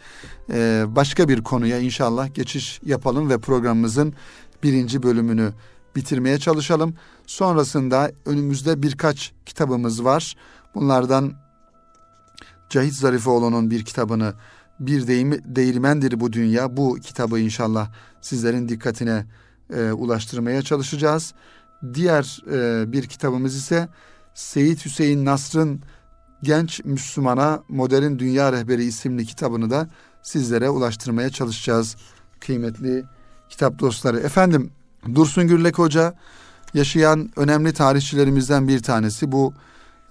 başka 0.86 1.28
bir 1.28 1.42
konuya 1.42 1.78
inşallah 1.78 2.34
geçiş 2.34 2.80
yapalım 2.84 3.30
ve 3.30 3.38
programımızın 3.38 4.14
birinci 4.62 5.02
bölümünü 5.02 5.52
bitirmeye 5.96 6.38
çalışalım. 6.38 6.94
Sonrasında 7.26 8.12
önümüzde 8.26 8.82
birkaç 8.82 9.32
kitabımız 9.46 10.04
var. 10.04 10.36
Bunlardan 10.74 11.32
Cahit 12.70 12.94
Zarifoğlu'nun 12.94 13.70
bir 13.70 13.84
kitabını 13.84 14.34
bir 14.80 15.06
değirmendir 15.56 16.20
bu 16.20 16.32
dünya. 16.32 16.76
Bu 16.76 16.94
kitabı 16.94 17.40
inşallah 17.40 17.92
sizlerin 18.20 18.68
dikkatine 18.68 19.26
e, 19.74 19.92
ulaştırmaya 19.92 20.62
çalışacağız. 20.62 21.34
Diğer 21.94 22.42
e, 22.52 22.92
bir 22.92 23.06
kitabımız 23.06 23.56
ise 23.56 23.88
Seyit 24.34 24.84
Hüseyin 24.84 25.24
Nasr'ın 25.24 25.80
Genç 26.42 26.84
Müslümana 26.84 27.62
Modern 27.68 28.18
Dünya 28.18 28.52
Rehberi 28.52 28.84
isimli 28.84 29.26
kitabını 29.26 29.70
da 29.70 29.88
sizlere 30.22 30.70
ulaştırmaya 30.70 31.30
çalışacağız. 31.30 31.96
Kıymetli 32.40 33.04
kitap 33.48 33.78
dostları. 33.78 34.20
Efendim 34.20 34.70
Dursun 35.14 35.48
Gürlek 35.48 35.78
Hoca 35.78 36.14
yaşayan 36.74 37.30
önemli 37.36 37.72
tarihçilerimizden 37.72 38.68
bir 38.68 38.82
tanesi. 38.82 39.32
Bu 39.32 39.54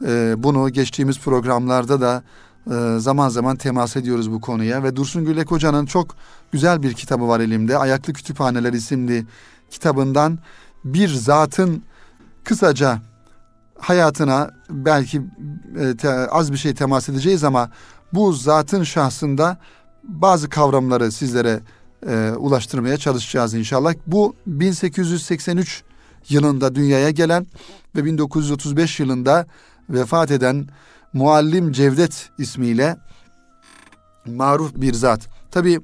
e, 0.05 0.33
bunu 0.37 0.69
geçtiğimiz 0.69 1.19
programlarda 1.19 2.01
da 2.01 2.23
e, 2.71 2.99
zaman 2.99 3.29
zaman 3.29 3.55
temas 3.55 3.95
ediyoruz 3.95 4.31
bu 4.31 4.41
konuya 4.41 4.83
ve 4.83 4.95
Dursun 4.95 5.25
Gürlek 5.25 5.51
Hoca'nın 5.51 5.85
çok 5.85 6.15
güzel 6.51 6.83
bir 6.83 6.93
kitabı 6.93 7.27
var 7.27 7.39
elimde. 7.39 7.77
Ayaklı 7.77 8.13
Kütüphaneler 8.13 8.73
isimli 8.73 9.25
kitabından 9.69 10.39
bir 10.85 11.09
zatın 11.09 11.83
kısaca 12.43 12.99
hayatına 13.79 14.51
belki 14.69 15.21
e, 15.79 15.97
te, 15.97 16.09
az 16.09 16.51
bir 16.51 16.57
şey 16.57 16.73
temas 16.73 17.09
edeceğiz 17.09 17.43
ama 17.43 17.69
bu 18.13 18.33
zatın 18.33 18.83
şahsında 18.83 19.57
bazı 20.03 20.49
kavramları 20.49 21.11
sizlere 21.11 21.59
e, 22.07 22.31
ulaştırmaya 22.31 22.97
çalışacağız 22.97 23.53
inşallah. 23.53 23.93
Bu 24.07 24.35
1883 24.47 25.83
yılında 26.29 26.75
dünyaya 26.75 27.09
gelen 27.09 27.47
ve 27.95 28.05
1935 28.05 28.99
yılında 28.99 29.47
vefat 29.89 30.31
eden 30.31 30.67
Muallim 31.13 31.71
Cevdet 31.71 32.29
ismiyle 32.37 32.97
maruf 34.25 34.75
bir 34.75 34.93
zat. 34.93 35.29
Tabi 35.51 35.79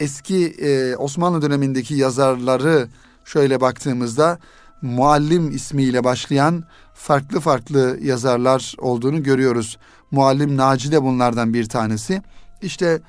eski 0.00 0.46
e, 0.46 0.96
Osmanlı 0.96 1.42
dönemindeki 1.42 1.94
yazarları 1.94 2.88
şöyle 3.24 3.60
baktığımızda 3.60 4.38
Muallim 4.82 5.50
ismiyle 5.50 6.04
başlayan 6.04 6.64
farklı 6.94 7.40
farklı 7.40 7.98
yazarlar 8.02 8.74
olduğunu 8.78 9.22
görüyoruz. 9.22 9.78
Muallim 10.10 10.56
Naci 10.56 10.92
de 10.92 11.02
bunlardan 11.02 11.54
bir 11.54 11.68
tanesi. 11.68 12.22
İşte 12.62 13.00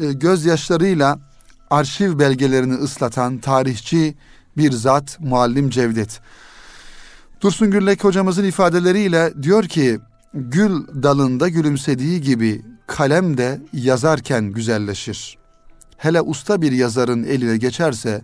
e, 0.00 0.12
gözyaşlarıyla 0.12 1.18
arşiv 1.72 2.18
belgelerini 2.18 2.74
ıslatan 2.74 3.38
tarihçi 3.38 4.14
bir 4.56 4.72
zat 4.72 5.20
Muallim 5.20 5.70
Cevdet. 5.70 6.20
Dursun 7.40 7.70
Gürlek 7.70 8.04
hocamızın 8.04 8.44
ifadeleriyle 8.44 9.32
diyor 9.42 9.64
ki 9.64 9.98
gül 10.34 10.86
dalında 11.02 11.48
gülümsediği 11.48 12.20
gibi 12.20 12.62
kalem 12.86 13.38
de 13.38 13.60
yazarken 13.72 14.44
güzelleşir. 14.44 15.38
Hele 15.96 16.20
usta 16.20 16.62
bir 16.62 16.72
yazarın 16.72 17.24
eline 17.24 17.56
geçerse 17.56 18.22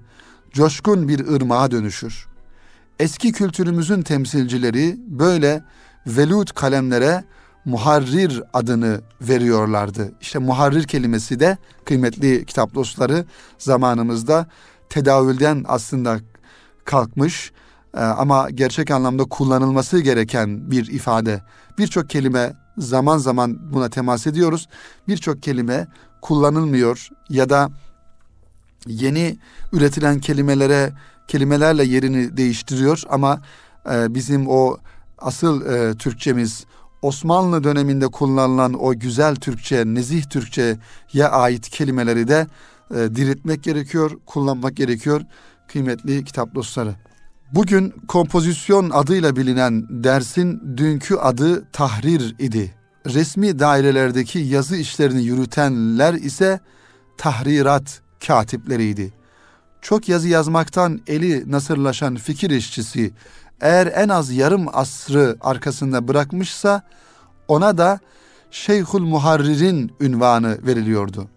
coşkun 0.53 1.09
bir 1.09 1.29
ırmağa 1.29 1.71
dönüşür. 1.71 2.27
Eski 2.99 3.33
kültürümüzün 3.33 4.03
temsilcileri 4.03 4.97
böyle 5.07 5.63
velut 6.07 6.53
kalemlere 6.53 7.25
muharrir 7.69 8.43
adını 8.53 9.01
veriyorlardı. 9.21 10.13
İşte 10.21 10.39
muharrir 10.39 10.85
kelimesi 10.85 11.41
de 11.41 11.59
kıymetli 11.85 12.45
kitap 12.47 12.75
dostları 12.75 13.25
zamanımızda 13.59 14.47
tedavülden 14.89 15.65
aslında 15.69 16.19
kalkmış 16.85 17.53
ee, 17.95 18.01
ama 18.01 18.51
gerçek 18.51 18.91
anlamda 18.91 19.25
kullanılması 19.25 20.01
gereken 20.01 20.71
bir 20.71 20.87
ifade. 20.87 21.43
Birçok 21.79 22.11
kelime 22.11 22.53
zaman 22.79 23.19
zaman 23.19 23.73
buna 23.73 23.89
temas 23.89 24.27
ediyoruz. 24.27 24.69
Birçok 25.09 25.43
kelime 25.43 25.87
kullanılmıyor 26.23 27.09
ya 27.31 27.51
da 27.51 27.71
yeni 28.87 29.39
üretilen 29.73 30.21
kelimelere 30.21 30.93
kelimelerle 31.29 31.85
yerini 31.85 32.37
değiştiriyor 32.37 33.03
ama 33.11 33.41
e, 33.93 34.15
bizim 34.15 34.49
o 34.49 34.77
asıl 35.19 35.67
e, 35.67 35.95
Türkçemiz 35.95 36.65
Osmanlı 37.03 37.65
döneminde 37.65 38.09
kullanılan 38.09 38.85
o 38.85 38.99
güzel 38.99 39.37
Türkçe, 39.37 39.85
nezih 39.87 40.25
Türkçe'ye 40.25 41.27
ait 41.29 41.69
kelimeleri 41.69 42.29
de 42.29 42.47
e, 42.91 42.95
diriltmek 42.95 43.63
gerekiyor, 43.63 44.11
kullanmak 44.27 44.77
gerekiyor 44.77 45.23
kıymetli 45.69 46.25
kitap 46.25 46.55
dostları. 46.55 46.95
Bugün 47.53 47.95
kompozisyon 48.09 48.91
adıyla 48.91 49.37
bilinen 49.37 50.05
dersin 50.05 50.77
dünkü 50.77 51.17
adı 51.17 51.65
tahrir 51.73 52.35
idi. 52.39 52.75
Resmi 53.07 53.59
dairelerdeki 53.59 54.39
yazı 54.39 54.77
işlerini 54.77 55.23
yürütenler 55.23 56.15
ise 56.15 56.61
tahrirat 57.19 58.01
katipleriydi. 58.27 59.13
Çok 59.83 60.09
yazı 60.09 60.29
yazmaktan 60.29 61.01
eli 61.07 61.53
nasırlaşan 61.53 62.17
fikir 62.17 62.51
işçisi 62.51 63.13
eğer 63.61 63.87
en 63.87 64.09
az 64.09 64.31
yarım 64.31 64.67
asrı 64.73 65.37
arkasında 65.41 66.09
bırakmışsa 66.09 66.83
ona 67.49 67.79
da 67.79 68.01
Şeyhül 68.51 69.01
Muharrir'in 69.01 69.93
ünvanı 70.01 70.59
veriliyordu. 70.67 71.29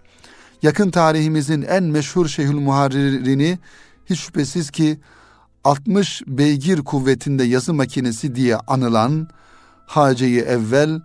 Yakın 0.62 0.91
tarihimizin 0.91 1.62
en 1.62 1.84
meşhur 1.84 2.27
Şeyhül 2.27 2.60
Muharrir'ini 2.60 3.60
hiç 4.05 4.19
şüphesiz 4.19 4.71
ki 4.71 4.99
60 5.63 6.21
beygir 6.27 6.81
kuvvetinde 6.81 7.43
yazı 7.43 7.73
makinesi 7.73 8.36
diye 8.36 8.55
anılan 8.55 9.27
Haceyi 9.86 10.39
Evvel 10.39 11.01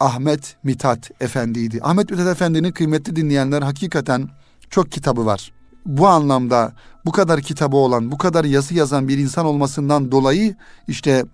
Ahmet 0.00 0.56
Mithat 0.62 1.10
Efendi'ydi. 1.20 1.78
Ahmet 1.82 2.10
Mithat 2.10 2.26
Efendi'nin 2.26 2.72
kıymetli 2.72 3.16
dinleyenler 3.16 3.62
hakikaten 3.62 4.28
çok 4.70 4.92
kitabı 4.92 5.26
var. 5.26 5.52
Bu 5.86 6.08
anlamda 6.08 6.72
bu 7.04 7.12
kadar 7.12 7.40
kitabı 7.40 7.76
olan, 7.76 8.12
bu 8.12 8.18
kadar 8.18 8.44
yazı 8.44 8.74
yazan 8.74 9.08
bir 9.08 9.18
insan 9.18 9.46
olmasından 9.46 10.12
dolayı 10.12 10.56
işte 10.88 11.24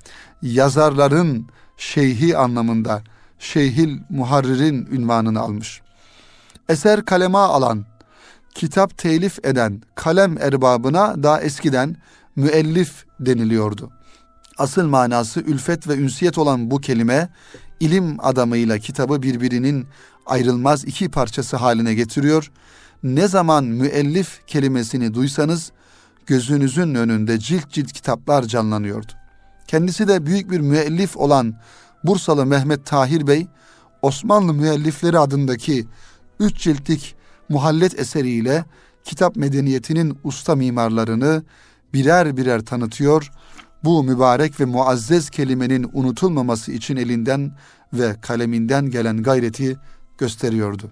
yazarların 0.43 1.47
şeyhi 1.77 2.37
anlamında 2.37 3.03
Şeyhil 3.39 3.99
Muharrir'in 4.11 4.87
ünvanını 4.87 5.41
almış. 5.41 5.81
Eser 6.69 7.05
kalema 7.05 7.41
alan, 7.41 7.85
kitap 8.55 8.99
telif 8.99 9.45
eden 9.45 9.83
kalem 9.95 10.39
erbabına 10.39 11.23
daha 11.23 11.41
eskiden 11.41 11.97
müellif 12.37 13.05
deniliyordu. 13.21 13.91
Asıl 14.59 14.87
manası 14.87 15.41
ülfet 15.41 15.89
ve 15.89 15.97
ünsiyet 15.97 16.39
olan 16.39 16.71
bu 16.71 16.81
kelime 16.81 17.29
ilim 17.81 18.17
adamıyla 18.19 18.79
kitabı 18.79 19.23
birbirinin 19.23 19.87
ayrılmaz 20.27 20.85
iki 20.85 21.09
parçası 21.09 21.57
haline 21.57 21.95
getiriyor. 21.95 22.51
Ne 23.07 23.29
zaman 23.29 23.65
müellif 23.65 24.47
kelimesini 24.47 25.15
duysanız 25.15 25.73
gözünüzün 26.27 26.95
önünde 26.95 27.39
cilt 27.39 27.71
cilt 27.71 27.93
kitaplar 27.93 28.43
canlanıyordu. 28.43 29.13
Kendisi 29.67 30.09
de 30.09 30.27
büyük 30.27 30.51
bir 30.51 30.61
müellif 30.61 31.17
olan 31.17 31.55
Bursalı 32.05 32.47
Mehmet 32.47 32.87
Tahir 32.87 33.27
Bey, 33.27 33.47
Osmanlı 34.03 34.55
Müellifleri 34.55 35.19
adındaki 35.19 35.87
üç 36.41 36.57
ciltlik 36.57 37.17
muhallet 37.49 38.01
eseriyle 38.01 38.65
kitap 39.05 39.37
medeniyetinin 39.37 40.19
usta 40.25 40.57
mimarlarını 40.57 41.43
birer 41.95 42.37
birer 42.37 42.65
tanıtıyor. 42.65 43.31
Bu 43.85 44.05
mübarek 44.05 44.61
ve 44.61 44.65
muazzez 44.65 45.31
kelimenin 45.31 45.91
unutulmaması 45.93 46.73
için 46.73 46.97
elinden 46.97 47.53
ve 47.93 48.17
kaleminden 48.21 48.91
gelen 48.91 49.23
gayreti 49.23 49.77
gösteriyordu. 50.19 50.91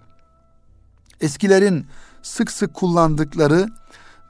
Eskilerin 1.20 1.86
sık 2.22 2.50
sık 2.50 2.74
kullandıkları 2.74 3.68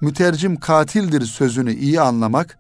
mütercim 0.01 0.57
katildir 0.57 1.27
sözünü 1.27 1.75
iyi 1.75 2.01
anlamak, 2.01 2.59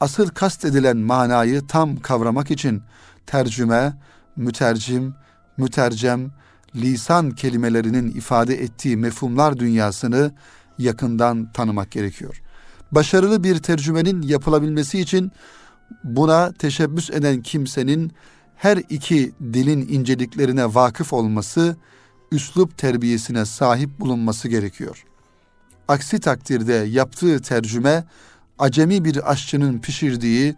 asıl 0.00 0.28
kastedilen 0.28 0.96
manayı 0.96 1.66
tam 1.66 1.96
kavramak 1.96 2.50
için 2.50 2.82
tercüme, 3.26 3.92
mütercim, 4.36 5.14
mütercem, 5.56 6.30
lisan 6.76 7.30
kelimelerinin 7.30 8.10
ifade 8.10 8.62
ettiği 8.62 8.96
mefhumlar 8.96 9.58
dünyasını 9.58 10.32
yakından 10.78 11.52
tanımak 11.52 11.90
gerekiyor. 11.90 12.42
Başarılı 12.92 13.44
bir 13.44 13.58
tercümenin 13.58 14.22
yapılabilmesi 14.22 15.00
için 15.00 15.32
buna 16.04 16.52
teşebbüs 16.52 17.10
eden 17.10 17.42
kimsenin 17.42 18.12
her 18.56 18.76
iki 18.76 19.32
dilin 19.40 19.88
inceliklerine 19.88 20.74
vakıf 20.74 21.12
olması, 21.12 21.76
üslup 22.34 22.78
terbiyesine 22.78 23.44
sahip 23.44 24.00
bulunması 24.00 24.48
gerekiyor. 24.48 25.04
Aksi 25.88 26.20
takdirde 26.20 26.72
yaptığı 26.72 27.42
tercüme 27.42 28.04
acemi 28.58 29.04
bir 29.04 29.30
aşçının 29.30 29.78
pişirdiği 29.78 30.54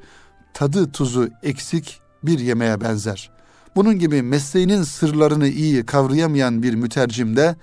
tadı 0.55 0.93
tuzu 0.93 1.29
eksik 1.43 2.01
bir 2.23 2.39
yemeğe 2.39 2.81
benzer. 2.81 3.31
Bunun 3.77 3.99
gibi 3.99 4.23
mesleğinin 4.23 4.83
sırlarını 4.83 5.49
iyi 5.49 5.87
kavrayamayan 5.87 6.63
bir 6.63 6.75
mütercim 6.75 7.37
de 7.37 7.57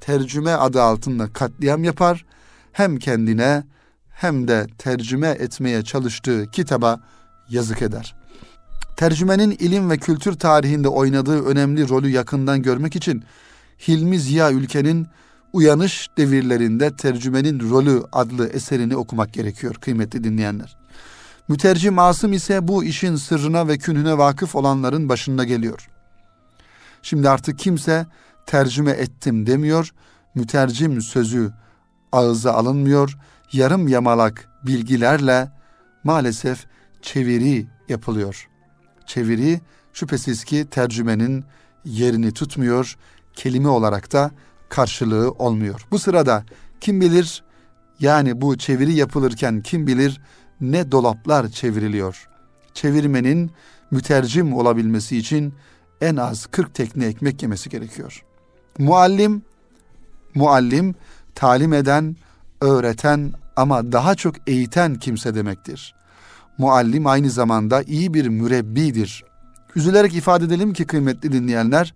tercüme 0.00 0.52
adı 0.52 0.82
altında 0.82 1.32
katliam 1.32 1.84
yapar. 1.84 2.24
Hem 2.72 2.96
kendine 2.96 3.64
hem 4.10 4.48
de 4.48 4.66
tercüme 4.78 5.28
etmeye 5.28 5.82
çalıştığı 5.82 6.50
kitaba 6.50 7.00
yazık 7.48 7.82
eder. 7.82 8.16
Tercümenin 8.96 9.50
ilim 9.50 9.90
ve 9.90 9.98
kültür 9.98 10.32
tarihinde 10.32 10.88
oynadığı 10.88 11.44
önemli 11.44 11.88
rolü 11.88 12.08
yakından 12.08 12.62
görmek 12.62 12.96
için 12.96 13.24
Hilmi 13.88 14.18
Ziya 14.18 14.52
Ülke'nin 14.52 15.06
Uyanış 15.52 16.10
Devirlerinde 16.16 16.96
Tercümenin 16.96 17.70
Rolü 17.70 18.02
adlı 18.12 18.48
eserini 18.48 18.96
okumak 18.96 19.32
gerekiyor 19.32 19.74
kıymetli 19.74 20.24
dinleyenler. 20.24 20.76
Mütercim 21.48 21.98
Asım 21.98 22.32
ise 22.32 22.68
bu 22.68 22.84
işin 22.84 23.16
sırrına 23.16 23.68
ve 23.68 23.78
künhüne 23.78 24.18
vakıf 24.18 24.54
olanların 24.54 25.08
başında 25.08 25.44
geliyor. 25.44 25.88
Şimdi 27.02 27.30
artık 27.30 27.58
kimse 27.58 28.06
tercüme 28.46 28.90
ettim 28.90 29.46
demiyor, 29.46 29.90
mütercim 30.34 31.02
sözü 31.02 31.52
ağıza 32.12 32.52
alınmıyor, 32.52 33.18
yarım 33.52 33.88
yamalak 33.88 34.48
bilgilerle 34.66 35.50
maalesef 36.04 36.66
çeviri 37.02 37.66
yapılıyor. 37.88 38.48
Çeviri 39.06 39.60
şüphesiz 39.92 40.44
ki 40.44 40.66
tercümenin 40.70 41.44
yerini 41.84 42.32
tutmuyor, 42.32 42.96
kelime 43.36 43.68
olarak 43.68 44.12
da 44.12 44.30
karşılığı 44.68 45.30
olmuyor. 45.30 45.86
Bu 45.90 45.98
sırada 45.98 46.44
kim 46.80 47.00
bilir 47.00 47.44
yani 48.00 48.40
bu 48.40 48.58
çeviri 48.58 48.94
yapılırken 48.94 49.60
kim 49.60 49.86
bilir 49.86 50.20
ne 50.60 50.92
dolaplar 50.92 51.48
çevriliyor. 51.48 52.28
Çevirmenin 52.74 53.50
mütercim 53.90 54.54
olabilmesi 54.54 55.16
için 55.16 55.54
en 56.00 56.16
az 56.16 56.46
40 56.46 56.74
tekne 56.74 57.06
ekmek 57.06 57.42
yemesi 57.42 57.70
gerekiyor. 57.70 58.24
Muallim, 58.78 59.42
muallim 60.34 60.94
talim 61.34 61.72
eden, 61.72 62.16
öğreten 62.60 63.32
ama 63.56 63.92
daha 63.92 64.14
çok 64.14 64.34
eğiten 64.46 64.94
kimse 64.94 65.34
demektir. 65.34 65.94
Muallim 66.58 67.06
aynı 67.06 67.30
zamanda 67.30 67.82
iyi 67.82 68.14
bir 68.14 68.28
mürebbidir. 68.28 69.24
Üzülerek 69.76 70.14
ifade 70.14 70.44
edelim 70.44 70.72
ki 70.72 70.86
kıymetli 70.86 71.32
dinleyenler, 71.32 71.94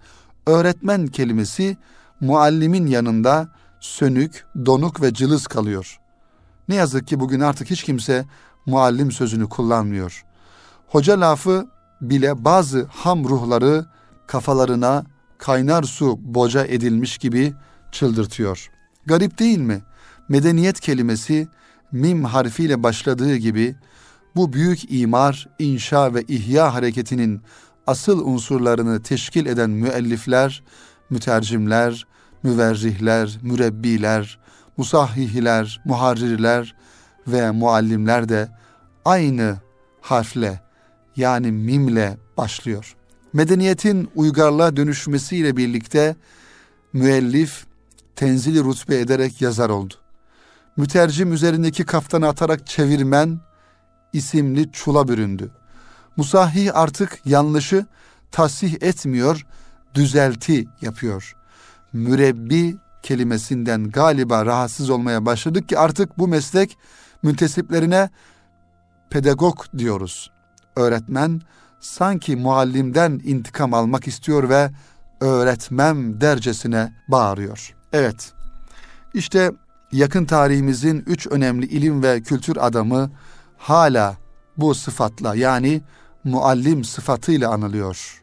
öğretmen 0.51 1.07
kelimesi 1.07 1.77
muallimin 2.21 2.87
yanında 2.87 3.49
sönük, 3.81 4.47
donuk 4.67 5.03
ve 5.03 5.15
cılız 5.15 5.47
kalıyor. 5.47 6.01
Ne 6.69 6.75
yazık 6.75 7.07
ki 7.09 7.21
bugün 7.21 7.41
artık 7.41 7.71
hiç 7.71 7.83
kimse 7.85 8.25
muallim 8.67 9.13
sözünü 9.13 9.49
kullanmıyor. 9.49 10.25
Hoca 10.89 11.21
lafı 11.21 11.69
bile 12.01 12.45
bazı 12.45 12.87
ham 12.91 13.25
ruhları 13.25 13.87
kafalarına 14.27 15.05
kaynar 15.39 15.83
su 15.83 16.19
boca 16.23 16.65
edilmiş 16.65 17.19
gibi 17.19 17.55
çıldırtıyor. 17.93 18.71
Garip 19.07 19.39
değil 19.39 19.59
mi? 19.59 19.83
Medeniyet 20.29 20.81
kelimesi 20.81 21.49
mim 21.93 22.25
harfiyle 22.25 22.83
başladığı 22.83 23.37
gibi 23.37 23.77
bu 24.37 24.53
büyük 24.53 24.93
imar, 24.93 25.49
inşa 25.59 26.15
ve 26.15 26.23
ihya 26.23 26.75
hareketinin 26.75 27.41
asıl 27.87 28.27
unsurlarını 28.27 29.03
teşkil 29.03 29.47
eden 29.47 29.71
müellifler, 29.71 30.63
mütercimler, 31.11 32.07
müverrihler, 32.43 33.39
mürebbiler, 33.43 34.39
musahhihiler, 34.77 35.81
muharrirler 35.85 36.75
ve 37.27 37.51
muallimler 37.51 38.29
de 38.29 38.49
aynı 39.05 39.57
harfle 40.01 40.61
yani 41.17 41.53
mimle 41.53 42.19
başlıyor. 42.37 42.97
Medeniyetin 43.33 44.11
uygarlığa 44.15 44.77
dönüşmesiyle 44.77 45.57
birlikte 45.57 46.17
müellif 46.93 47.65
tenzili 48.17 48.61
rutbe 48.61 48.99
ederek 48.99 49.43
yazar 49.43 49.71
oldu. 49.71 49.95
Mütercim 50.77 51.33
üzerindeki 51.33 51.85
kaftanı 51.85 52.29
atarak 52.29 52.67
çevirmen 52.67 53.41
isimli 54.13 54.73
çula 54.73 55.09
büründü. 55.09 55.51
Musahih 56.17 56.77
artık 56.77 57.21
yanlışı 57.25 57.87
tasih 58.31 58.83
etmiyor, 58.83 59.47
düzelti 59.95 60.69
yapıyor. 60.81 61.37
Mürebbi 61.93 62.77
kelimesinden 63.03 63.91
galiba 63.91 64.47
rahatsız 64.47 64.91
olmaya 64.91 65.27
başladık 65.27 65.69
ki 65.69 65.79
artık 65.79 66.19
bu 66.19 66.29
meslek 66.29 66.79
müntesiplerine 67.23 68.11
pedagog 69.11 69.65
diyoruz. 69.79 70.31
Öğretmen 70.77 71.41
sanki 71.81 72.37
muallimden 72.37 73.21
intikam 73.25 73.75
almak 73.75 74.07
istiyor 74.09 74.49
ve 74.49 74.71
öğretmem 75.21 76.21
dercesine 76.21 76.93
bağırıyor. 77.09 77.77
Evet, 77.93 78.33
işte 79.15 79.53
yakın 79.93 80.25
tarihimizin 80.25 81.05
üç 81.07 81.27
önemli 81.27 81.67
ilim 81.67 82.03
ve 82.03 82.23
kültür 82.23 82.57
adamı 82.57 83.11
hala 83.59 84.17
bu 84.57 84.75
sıfatla 84.75 85.35
yani 85.35 85.83
muallim 86.25 86.85
sıfatıyla 86.85 87.51
anılıyor. 87.51 88.23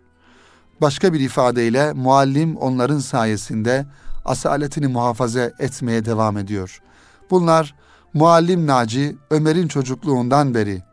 Başka 0.82 1.14
bir 1.14 1.20
ifadeyle 1.20 1.94
muallim 1.94 2.56
onların 2.58 3.00
sayesinde 3.00 3.86
asaletini 4.26 4.88
muhafaza 4.88 5.52
etmeye 5.60 6.06
devam 6.06 6.38
ediyor. 6.38 6.82
Bunlar 7.30 7.76
Muallim 8.14 8.68
Naci 8.68 9.18
Ömer'in 9.30 9.68
çocukluğundan 9.68 10.54
beri 10.54 10.84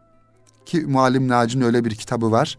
ki 0.67 0.81
Muallim 0.81 1.29
Naci'nin 1.29 1.65
öyle 1.65 1.85
bir 1.85 1.95
kitabı 1.95 2.31
var. 2.31 2.59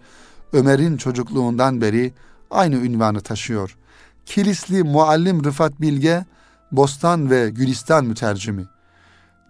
Ömer'in 0.54 0.98
çocukluğundan 0.98 1.82
beri 1.82 2.14
aynı 2.52 2.76
ünvanı 2.76 3.22
taşıyor. 3.22 3.78
Kilisli 4.26 4.84
Muallim 4.84 5.44
Rıfat 5.44 5.82
Bilge 5.82 6.26
Bostan 6.72 7.30
ve 7.30 7.50
Gülistan 7.50 8.06
mütercimi. 8.06 8.66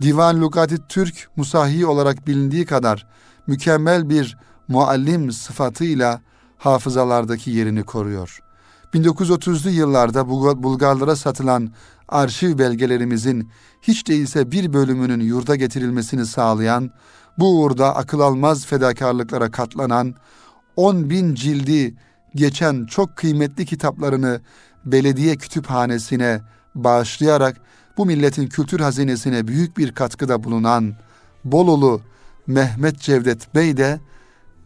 Divan 0.02 0.42
Lugati 0.42 0.78
Türk 0.90 1.28
Musahi 1.36 1.86
olarak 1.86 2.28
bilindiği 2.28 2.66
kadar 2.66 3.08
mükemmel 3.48 4.10
bir 4.10 4.38
muallim 4.68 5.32
sıfatıyla 5.32 6.22
hafızalardaki 6.58 7.52
yerini 7.52 7.84
koruyor. 7.84 8.40
1930'lu 8.94 9.70
yıllarda 9.70 10.30
Bulgarlara 10.64 11.16
satılan 11.16 11.70
arşiv 12.10 12.58
belgelerimizin 12.58 13.50
hiç 13.82 14.08
değilse 14.08 14.52
bir 14.52 14.74
bölümünün 14.74 15.20
yurda 15.20 15.56
getirilmesini 15.56 16.26
sağlayan, 16.26 16.92
bu 17.38 17.60
uğurda 17.60 17.96
akıl 17.96 18.20
almaz 18.20 18.66
fedakarlıklara 18.66 19.52
katlanan, 19.52 20.16
10 20.76 21.10
bin 21.10 21.36
cildi 21.36 21.96
geçen 22.36 22.86
çok 22.86 23.16
kıymetli 23.16 23.66
kitaplarını 23.66 24.42
belediye 24.86 25.36
kütüphanesine 25.36 26.42
bağışlayarak 26.76 27.58
bu 27.98 28.06
milletin 28.06 28.48
kültür 28.48 28.80
hazinesine 28.80 29.48
büyük 29.48 29.78
bir 29.78 29.92
katkıda 29.92 30.44
bulunan 30.44 30.94
Bolulu 31.44 32.02
Mehmet 32.48 33.00
Cevdet 33.00 33.56
Bey 33.56 33.78
de 33.78 34.00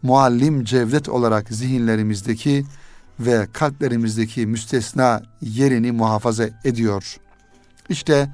muallim 0.02 0.64
Cevdet 0.64 1.08
olarak 1.08 1.48
zihinlerimizdeki 1.48 2.64
ve 3.20 3.48
kalplerimizdeki 3.52 4.46
müstesna 4.46 5.22
yerini 5.42 5.92
muhafaza 5.92 6.48
ediyor. 6.64 7.16
İşte 7.88 8.30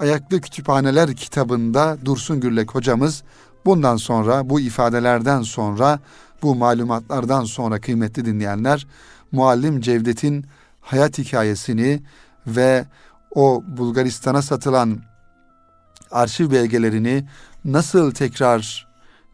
Ayaklı 0.00 0.40
Kütüphaneler 0.40 1.16
kitabında 1.16 1.98
Dursun 2.04 2.40
Gürlek 2.40 2.74
hocamız 2.74 3.22
bundan 3.64 3.96
sonra 3.96 4.50
bu 4.50 4.60
ifadelerden 4.60 5.42
sonra 5.42 5.98
bu 6.42 6.54
malumatlardan 6.54 7.44
sonra 7.44 7.80
kıymetli 7.80 8.24
dinleyenler 8.24 8.86
muallim 9.32 9.80
Cevdet'in 9.80 10.46
hayat 10.80 11.18
hikayesini 11.18 12.02
ve 12.46 12.84
o 13.34 13.62
Bulgaristan'a 13.66 14.42
satılan 14.42 14.98
arşiv 16.10 16.50
belgelerini 16.50 17.24
nasıl 17.64 18.10
tekrar 18.10 18.85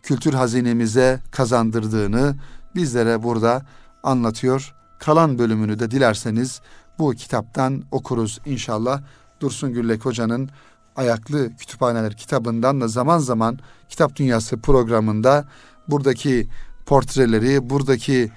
kültür 0.02 0.32
hazinemize 0.32 1.20
kazandırdığını 1.30 2.34
bizlere 2.74 3.22
burada 3.22 3.62
anlatıyor. 4.02 4.74
Kalan 4.98 5.38
bölümünü 5.38 5.78
de 5.78 5.90
dilerseniz 5.90 6.60
bu 6.98 7.12
kitaptan 7.12 7.82
okuruz 7.90 8.40
inşallah. 8.46 9.02
Dursun 9.40 9.72
Güllek 9.72 10.04
Hoca'nın 10.04 10.50
Ayaklı 10.96 11.56
Kütüphaneler 11.56 12.16
kitabından 12.16 12.80
da 12.80 12.88
zaman 12.88 13.18
zaman 13.18 13.58
Kitap 13.88 14.16
Dünyası 14.16 14.56
programında 14.60 15.44
buradaki 15.88 16.48
portreleri, 16.86 17.70
buradaki 17.70 18.30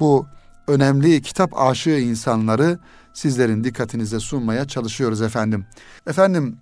bu 0.00 0.26
önemli 0.68 1.22
kitap 1.22 1.60
aşığı 1.60 1.98
insanları 1.98 2.78
sizlerin 3.12 3.64
dikkatinize 3.64 4.20
sunmaya 4.20 4.68
çalışıyoruz 4.68 5.22
efendim. 5.22 5.66
Efendim 6.06 6.56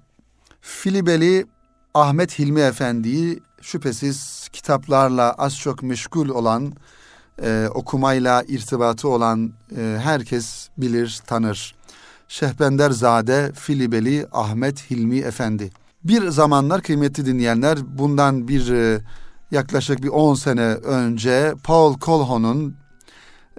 Filibeli 0.61 1.47
Ahmet 1.95 2.39
Hilmi 2.39 2.61
Efendi'yi 2.61 3.41
şüphesiz 3.61 4.49
kitaplarla 4.53 5.33
az 5.33 5.59
çok 5.59 5.83
meşgul 5.83 6.29
olan, 6.29 6.73
e, 7.43 7.69
okumayla 7.75 8.43
irtibatı 8.49 9.09
olan 9.09 9.53
e, 9.77 9.99
herkes 10.03 10.69
bilir, 10.79 11.21
tanır. 11.27 11.75
Şehbenderzade 12.29 13.53
Filibeli 13.55 14.27
Ahmet 14.33 14.91
Hilmi 14.91 15.19
Efendi. 15.19 15.71
Bir 16.05 16.29
zamanlar 16.29 16.83
kıymetli 16.83 17.27
dinleyenler 17.27 17.79
bundan 17.99 18.49
bir 18.49 18.73
e, 18.73 19.01
yaklaşık 19.51 20.03
bir 20.03 20.09
10 20.09 20.35
sene 20.35 20.67
önce 20.75 21.55
Paul 21.65 21.99
Colhoun'un 21.99 22.77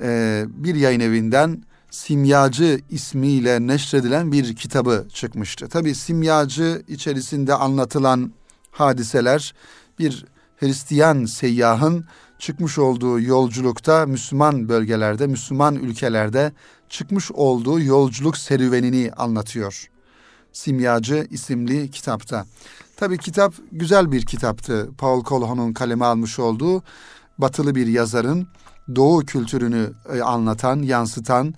e, 0.01 0.43
bir 0.47 0.75
yayın 0.75 0.99
evinden 0.99 1.63
Simyacı 1.91 2.81
ismiyle 2.89 3.67
neşredilen 3.67 4.31
bir 4.31 4.55
kitabı 4.55 5.07
çıkmıştı. 5.13 5.69
Tabi 5.69 5.95
Simyacı 5.95 6.81
içerisinde 6.87 7.55
anlatılan 7.55 8.33
hadiseler 8.71 9.53
bir 10.01 10.25
Hristiyan 10.57 11.25
seyyahın 11.25 12.05
çıkmış 12.39 12.77
olduğu 12.77 13.19
yolculukta 13.19 14.05
Müslüman 14.05 14.69
bölgelerde, 14.69 15.27
Müslüman 15.27 15.75
ülkelerde 15.75 16.51
çıkmış 16.89 17.31
olduğu 17.31 17.79
yolculuk 17.79 18.37
serüvenini 18.37 19.11
anlatıyor. 19.17 19.89
Simyacı 20.53 21.27
isimli 21.29 21.91
kitapta. 21.91 22.45
Tabi 22.97 23.17
kitap 23.17 23.53
güzel 23.71 24.11
bir 24.11 24.25
kitaptı. 24.25 24.89
Paul 24.97 25.23
Colhoun'un 25.23 25.73
kaleme 25.73 26.05
almış 26.05 26.39
olduğu 26.39 26.83
batılı 27.37 27.75
bir 27.75 27.87
yazarın 27.87 28.47
doğu 28.95 29.19
kültürünü 29.19 29.93
e, 30.13 30.21
anlatan, 30.21 30.81
yansıtan 30.81 31.53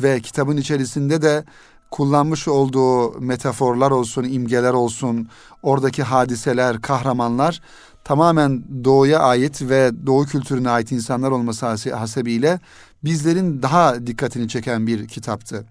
ve 0.00 0.20
kitabın 0.20 0.56
içerisinde 0.56 1.22
de 1.22 1.44
kullanmış 1.90 2.48
olduğu 2.48 3.20
metaforlar 3.20 3.90
olsun, 3.90 4.24
imgeler 4.24 4.72
olsun, 4.72 5.28
oradaki 5.62 6.02
hadiseler, 6.02 6.80
kahramanlar 6.80 7.60
tamamen 8.04 8.64
doğuya 8.84 9.18
ait 9.18 9.62
ve 9.62 9.90
doğu 10.06 10.24
kültürüne 10.26 10.70
ait 10.70 10.92
insanlar 10.92 11.30
olması 11.30 11.66
hasebiyle 11.90 12.60
bizlerin 13.04 13.62
daha 13.62 14.06
dikkatini 14.06 14.48
çeken 14.48 14.86
bir 14.86 15.08
kitaptı. 15.08 15.64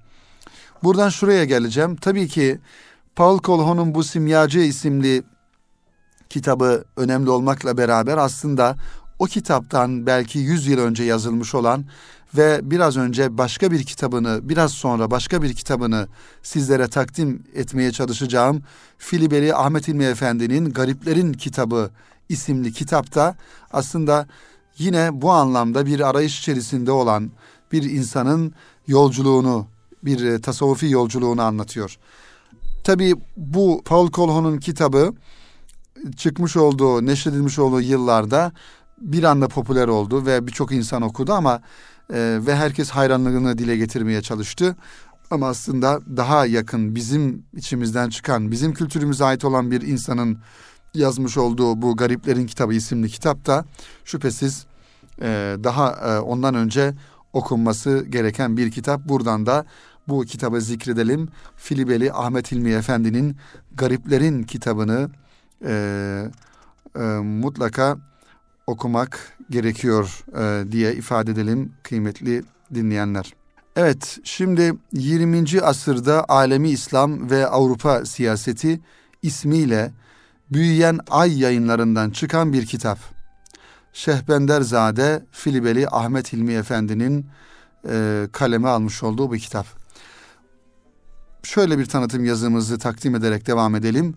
Buradan 0.83 1.09
şuraya 1.09 1.45
geleceğim. 1.45 1.95
Tabii 1.95 2.27
ki 2.27 2.59
Paul 3.15 3.39
Colhoun'un 3.39 3.95
bu 3.95 4.03
Simyacı 4.03 4.59
isimli 4.59 5.23
kitabı 6.29 6.83
önemli 6.97 7.29
olmakla 7.29 7.77
beraber 7.77 8.17
aslında 8.17 8.75
o 9.19 9.25
kitaptan 9.25 10.05
belki 10.05 10.39
100 10.39 10.67
yıl 10.67 10.79
önce 10.79 11.03
yazılmış 11.03 11.55
olan 11.55 11.85
ve 12.37 12.59
biraz 12.63 12.97
önce 12.97 13.37
başka 13.37 13.71
bir 13.71 13.83
kitabını, 13.83 14.39
biraz 14.49 14.71
sonra 14.71 15.11
başka 15.11 15.41
bir 15.41 15.53
kitabını 15.53 16.07
sizlere 16.43 16.87
takdim 16.87 17.43
etmeye 17.55 17.91
çalışacağım. 17.91 18.63
Filibeli 18.97 19.55
Ahmet 19.55 19.87
İlmi 19.87 20.03
Efendi'nin 20.03 20.69
Gariplerin 20.69 21.33
Kitabı 21.33 21.89
isimli 22.29 22.73
kitapta 22.73 23.35
aslında 23.71 24.27
yine 24.77 25.21
bu 25.21 25.31
anlamda 25.31 25.85
bir 25.85 26.09
arayış 26.09 26.39
içerisinde 26.39 26.91
olan 26.91 27.31
bir 27.71 27.83
insanın 27.83 28.53
yolculuğunu, 28.87 29.67
bir 30.03 30.23
e, 30.23 30.41
tasavvufi 30.41 30.89
yolculuğunu 30.89 31.41
anlatıyor. 31.41 31.97
Tabii 32.83 33.15
bu 33.37 33.81
Paul 33.85 34.11
Colhoun'un 34.11 34.57
kitabı 34.57 35.13
çıkmış 36.15 36.57
olduğu, 36.57 37.05
neşredilmiş 37.05 37.59
olduğu 37.59 37.81
yıllarda 37.81 38.51
bir 39.01 39.23
anda 39.23 39.47
popüler 39.47 39.87
oldu 39.87 40.25
ve 40.25 40.47
birçok 40.47 40.71
insan 40.71 41.01
okudu 41.01 41.33
ama 41.33 41.61
e, 42.13 42.39
ve 42.41 42.55
herkes 42.55 42.89
hayranlığını 42.89 43.57
dile 43.57 43.77
getirmeye 43.77 44.21
çalıştı. 44.21 44.75
Ama 45.31 45.47
aslında 45.47 45.99
daha 46.17 46.45
yakın 46.45 46.95
bizim 46.95 47.45
içimizden 47.53 48.09
çıkan, 48.09 48.51
bizim 48.51 48.73
kültürümüze 48.73 49.25
ait 49.25 49.45
olan 49.45 49.71
bir 49.71 49.81
insanın 49.81 50.37
yazmış 50.93 51.37
olduğu 51.37 51.81
bu 51.81 51.95
Gariplerin 51.97 52.47
Kitabı 52.47 52.73
isimli 52.73 53.09
kitapta 53.09 53.65
şüphesiz 54.05 54.65
e, 55.21 55.55
daha 55.63 55.91
e, 55.91 56.19
ondan 56.19 56.55
önce 56.55 56.93
okunması 57.33 58.05
gereken 58.09 58.57
bir 58.57 58.71
kitap. 58.71 59.05
Buradan 59.05 59.45
da 59.45 59.65
bu 60.07 60.25
kitabı 60.25 60.61
zikredelim. 60.61 61.29
Filibeli 61.55 62.13
Ahmet 62.13 62.51
Hilmi 62.51 62.71
Efendi'nin 62.71 63.35
Gariplerin 63.75 64.43
kitabını 64.43 65.09
e, 65.65 66.23
e, 66.95 67.03
mutlaka 67.23 67.97
okumak 68.67 69.37
gerekiyor 69.49 70.25
e, 70.37 70.71
diye 70.71 70.93
ifade 70.93 71.31
edelim 71.31 71.73
kıymetli 71.83 72.43
dinleyenler. 72.73 73.33
Evet, 73.75 74.19
şimdi 74.23 74.73
20. 74.93 75.61
asırda 75.61 76.25
alemi 76.29 76.69
İslam 76.69 77.29
ve 77.29 77.47
Avrupa 77.47 78.05
siyaseti 78.05 78.79
ismiyle 79.21 79.91
Büyüyen 80.51 80.99
Ay 81.09 81.39
yayınlarından 81.39 82.09
çıkan 82.09 82.53
bir 82.53 82.65
kitap. 82.65 82.99
Şehbenderzade 83.93 85.25
Filibeli 85.31 85.87
Ahmet 85.89 86.33
Hilmi 86.33 86.53
Efendi'nin 86.53 87.25
e, 87.89 88.27
kaleme 88.31 88.67
almış 88.67 89.03
olduğu 89.03 89.33
bir 89.33 89.39
kitap. 89.39 89.65
Şöyle 91.43 91.79
bir 91.79 91.85
tanıtım 91.85 92.25
yazımızı 92.25 92.79
takdim 92.79 93.15
ederek 93.15 93.47
devam 93.47 93.75
edelim. 93.75 94.15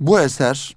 Bu 0.00 0.20
eser 0.20 0.76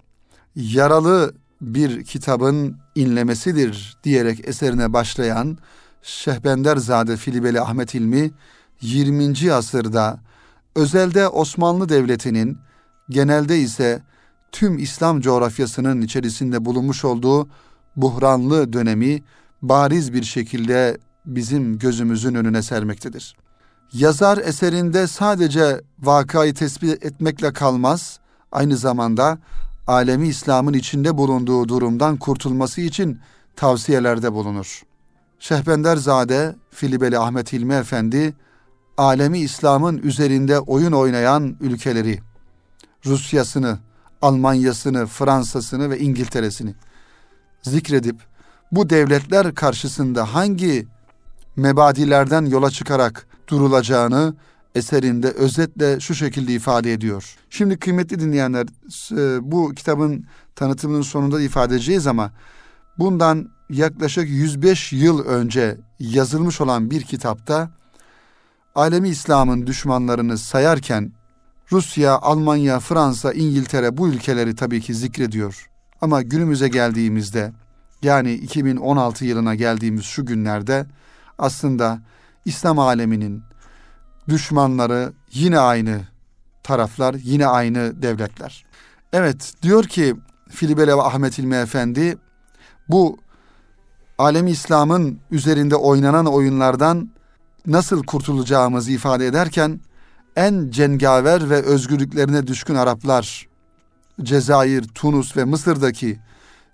yaralı 0.56 1.34
bir 1.62 2.04
kitabın 2.04 2.78
inlemesidir 2.96 3.98
diyerek 4.04 4.48
eserine 4.48 4.94
başlayan 4.94 5.58
Şehbenderzade 6.02 7.18
Filibeli 7.18 7.62
Ahmet 7.62 7.96
İlmi 7.96 8.32
20. 8.82 9.54
asırda 9.54 10.20
özelde 10.76 11.28
Osmanlı 11.28 11.90
Devleti'nin 11.90 12.58
genelde 13.10 13.60
ise 13.60 14.02
tüm 14.52 14.78
İslam 14.78 15.22
coğrafyasının 15.22 16.02
içerisinde 16.02 16.66
bulunmuş 16.66 17.06
olduğu 17.06 17.48
buhranlı 17.96 18.74
dönemi 18.74 19.24
bariz 19.62 20.14
bir 20.14 20.24
şekilde 20.24 20.98
bizim 21.26 21.80
gözümüzün 21.80 22.36
önüne 22.36 22.62
sermektedir. 22.62 23.36
Yazar 23.94 24.38
eserinde 24.38 25.08
sadece 25.08 25.82
vakayı 26.00 26.54
tespit 26.54 27.06
etmekle 27.06 27.54
kalmaz, 27.54 28.20
aynı 28.52 28.78
zamanda 28.78 29.38
alemi 29.88 30.28
İslam'ın 30.28 30.74
içinde 30.74 31.18
bulunduğu 31.18 31.70
durumdan 31.70 32.18
kurtulması 32.18 32.82
için 32.82 33.20
tavsiyelerde 33.56 34.34
bulunur. 34.34 34.84
Şehbenderzade 35.40 36.56
Filibeli 36.72 37.20
Ahmet 37.20 37.54
Hilmi 37.54 37.74
Efendi 37.74 38.34
alemi 38.98 39.40
İslam'ın 39.40 39.98
üzerinde 39.98 40.60
oyun 40.60 40.92
oynayan 40.92 41.58
ülkeleri 41.60 42.20
Rusyasını, 43.06 43.80
Almanyasını, 44.22 45.06
Fransa'sını 45.06 45.90
ve 45.90 46.00
İngiltere'sini 46.00 46.74
zikredip 47.62 48.16
bu 48.72 48.90
devletler 48.90 49.56
karşısında 49.56 50.34
hangi 50.34 50.88
mebadilerden 51.56 52.46
yola 52.46 52.72
çıkarak 52.72 53.28
durulacağını 53.48 54.36
eserinde 54.76 55.32
özetle 55.32 56.00
şu 56.00 56.16
şekilde 56.16 56.54
ifade 56.54 56.94
ediyor. 56.94 57.36
Şimdi 57.50 57.78
kıymetli 57.78 58.20
dinleyenler 58.20 58.66
e, 59.12 59.52
bu 59.52 59.74
kitabın 59.76 60.26
tanıtımının 60.56 61.02
sonunda 61.02 61.42
ifade 61.42 61.76
edeceğiz 61.76 62.08
ama 62.08 62.32
bundan 63.00 63.50
yaklaşık 63.70 64.30
105 64.30 64.94
yıl 64.94 65.26
önce 65.26 65.78
yazılmış 66.00 66.62
olan 66.62 66.92
bir 66.92 67.02
kitapta 67.02 67.70
alemi 68.76 69.10
İslam'ın 69.10 69.68
düşmanlarını 69.68 70.38
sayarken 70.38 71.12
Rusya, 71.72 72.18
Almanya, 72.18 72.80
Fransa, 72.80 73.34
İngiltere 73.34 73.98
bu 73.98 74.08
ülkeleri 74.08 74.56
tabii 74.56 74.82
ki 74.82 74.94
zikrediyor. 74.94 75.70
Ama 76.02 76.22
günümüze 76.22 76.68
geldiğimizde 76.68 77.54
yani 78.02 78.34
2016 78.34 79.26
yılına 79.26 79.56
geldiğimiz 79.56 80.06
şu 80.06 80.26
günlerde 80.26 80.86
aslında 81.38 82.00
İslam 82.46 82.80
aleminin 82.80 83.44
düşmanları 84.30 85.14
yine 85.32 85.60
aynı 85.60 86.02
taraflar, 86.64 87.14
yine 87.24 87.48
aynı 87.48 88.02
devletler. 88.02 88.66
Evet 89.14 89.54
diyor 89.62 89.84
ki 89.84 90.16
Filibele 90.50 90.98
ve 90.98 91.02
Ahmet 91.02 91.40
İlmi 91.40 91.56
Efendi 91.56 92.18
bu 92.90 93.18
alemi 94.18 94.52
İslam'ın 94.52 95.20
üzerinde 95.32 95.76
oynanan 95.76 96.26
oyunlardan 96.26 97.10
nasıl 97.68 98.04
kurtulacağımızı 98.04 98.92
ifade 98.92 99.28
ederken 99.28 99.80
en 100.36 100.70
cengaver 100.70 101.50
ve 101.50 101.62
özgürlüklerine 101.62 102.48
düşkün 102.48 102.76
Araplar, 102.76 103.48
Cezayir, 104.24 104.84
Tunus 104.84 105.38
ve 105.38 105.44
Mısır'daki 105.44 106.20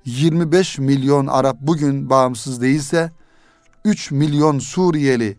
25 0.05 0.79
milyon 0.79 1.27
Arap 1.27 1.57
bugün 1.61 2.09
bağımsız 2.09 2.61
değilse 2.61 3.11
3 3.85 4.11
milyon 4.11 4.59
Suriyeli, 4.59 5.37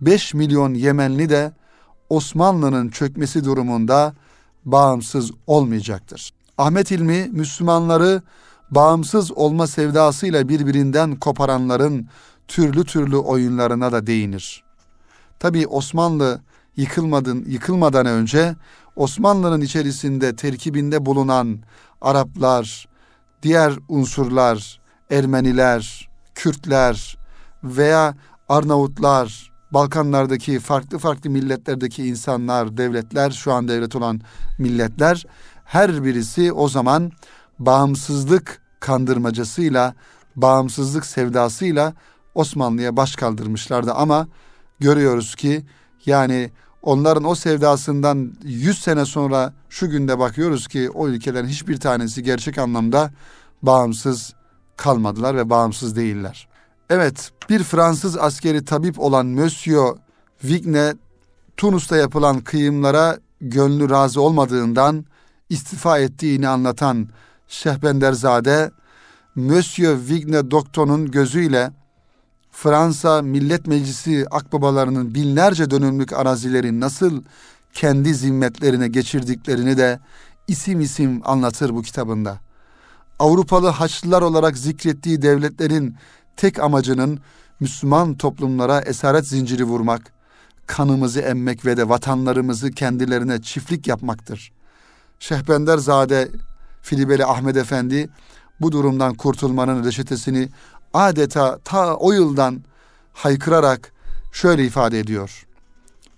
5 0.00 0.34
milyon 0.34 0.74
Yemenli 0.74 1.30
de 1.30 1.52
Osmanlı'nın 2.08 2.88
çökmesi 2.88 3.44
durumunda 3.44 4.14
bağımsız 4.64 5.30
olmayacaktır. 5.46 6.30
Ahmet 6.58 6.90
İlmi 6.90 7.28
Müslümanları 7.32 8.22
bağımsız 8.70 9.32
olma 9.32 9.66
sevdasıyla 9.66 10.48
birbirinden 10.48 11.16
koparanların 11.16 12.08
türlü 12.48 12.84
türlü 12.84 13.16
oyunlarına 13.16 13.92
da 13.92 14.06
değinir. 14.06 14.64
Tabi 15.38 15.66
Osmanlı 15.66 16.40
yıkılmadın, 16.76 17.44
yıkılmadan 17.48 18.06
önce 18.06 18.56
Osmanlı'nın 18.96 19.60
içerisinde 19.60 20.36
terkibinde 20.36 21.06
bulunan 21.06 21.58
Araplar, 22.00 22.88
diğer 23.42 23.72
unsurlar, 23.88 24.80
Ermeniler, 25.10 26.08
Kürtler 26.34 27.18
veya 27.64 28.14
Arnavutlar, 28.48 29.52
Balkanlardaki 29.70 30.60
farklı 30.60 30.98
farklı 30.98 31.30
milletlerdeki 31.30 32.06
insanlar, 32.06 32.76
devletler, 32.76 33.30
şu 33.30 33.52
an 33.52 33.68
devlet 33.68 33.96
olan 33.96 34.20
milletler 34.58 35.26
her 35.64 36.04
birisi 36.04 36.52
o 36.52 36.68
zaman 36.68 37.12
bağımsızlık 37.58 38.60
kandırmacasıyla, 38.80 39.94
bağımsızlık 40.36 41.06
sevdasıyla 41.06 41.92
Osmanlı'ya 42.34 42.96
baş 42.96 43.16
kaldırmışlardı. 43.16 43.92
Ama 43.92 44.28
görüyoruz 44.80 45.34
ki 45.34 45.64
yani 46.06 46.50
onların 46.82 47.24
o 47.24 47.34
sevdasından 47.34 48.32
100 48.44 48.78
sene 48.78 49.04
sonra 49.04 49.52
şu 49.68 49.90
günde 49.90 50.18
bakıyoruz 50.18 50.68
ki 50.68 50.90
o 50.90 51.08
ülkelerin 51.08 51.48
hiçbir 51.48 51.80
tanesi 51.80 52.22
gerçek 52.22 52.58
anlamda 52.58 53.10
bağımsız 53.62 54.34
kalmadılar 54.76 55.36
ve 55.36 55.50
bağımsız 55.50 55.96
değiller. 55.96 56.48
Evet, 56.90 57.30
bir 57.50 57.62
Fransız 57.62 58.18
askeri 58.18 58.64
tabip 58.64 59.00
olan 59.00 59.26
Monsieur 59.26 59.96
Vigne, 60.44 60.94
Tunus'ta 61.56 61.96
yapılan 61.96 62.40
kıyımlara 62.40 63.18
gönlü 63.40 63.90
razı 63.90 64.20
olmadığından 64.20 65.04
istifa 65.48 65.98
ettiğini 65.98 66.48
anlatan 66.48 67.08
Şehbenderzade, 67.48 68.70
Monsieur 69.34 69.98
Vigne 70.08 70.50
Doktor'un 70.50 71.10
gözüyle 71.10 71.70
Fransa 72.52 73.22
Millet 73.22 73.66
Meclisi 73.66 74.26
akbabalarının 74.30 75.14
binlerce 75.14 75.70
dönümlük 75.70 76.12
arazileri 76.12 76.80
nasıl 76.80 77.22
kendi 77.74 78.14
zimmetlerine 78.14 78.88
geçirdiklerini 78.88 79.76
de 79.76 80.00
isim 80.48 80.80
isim 80.80 81.20
anlatır 81.24 81.74
bu 81.74 81.82
kitabında. 81.82 82.40
Avrupalı 83.18 83.68
Haçlılar 83.68 84.22
olarak 84.22 84.58
zikrettiği 84.58 85.22
devletlerin 85.22 85.96
tek 86.36 86.60
amacının 86.60 87.20
Müslüman 87.60 88.14
toplumlara 88.14 88.80
esaret 88.80 89.26
zinciri 89.26 89.64
vurmak, 89.64 90.12
kanımızı 90.66 91.20
emmek 91.20 91.66
ve 91.66 91.76
de 91.76 91.88
vatanlarımızı 91.88 92.70
kendilerine 92.70 93.42
çiftlik 93.42 93.86
yapmaktır. 93.88 94.52
Şehbenderzade 95.18 96.28
Filibeli 96.82 97.24
Ahmet 97.24 97.56
Efendi 97.56 98.08
bu 98.60 98.72
durumdan 98.72 99.14
kurtulmanın 99.14 99.84
reçetesini 99.84 100.48
adeta 100.94 101.58
ta 101.64 101.96
o 101.96 102.12
yıldan 102.12 102.64
haykırarak 103.12 103.92
şöyle 104.32 104.64
ifade 104.64 104.98
ediyor. 104.98 105.46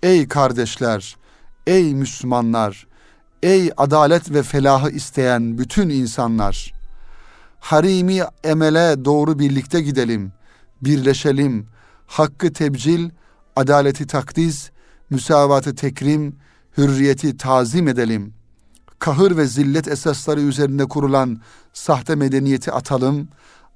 Ey 0.03 0.27
kardeşler, 0.27 1.17
ey 1.67 1.93
Müslümanlar, 1.93 2.87
ey 3.43 3.71
adalet 3.77 4.31
ve 4.31 4.43
felahı 4.43 4.89
isteyen 4.89 5.57
bütün 5.57 5.89
insanlar, 5.89 6.73
harimi 7.59 8.21
emele 8.43 9.05
doğru 9.05 9.39
birlikte 9.39 9.81
gidelim, 9.81 10.33
birleşelim, 10.81 11.67
hakkı 12.07 12.53
tebcil, 12.53 13.09
adaleti 13.55 14.07
takdiz, 14.07 14.71
müsavatı 15.09 15.75
tekrim, 15.75 16.35
hürriyeti 16.77 17.37
tazim 17.37 17.87
edelim. 17.87 18.33
Kahır 18.99 19.37
ve 19.37 19.45
zillet 19.45 19.87
esasları 19.87 20.41
üzerinde 20.41 20.85
kurulan 20.85 21.41
sahte 21.73 22.15
medeniyeti 22.15 22.71
atalım, 22.71 23.27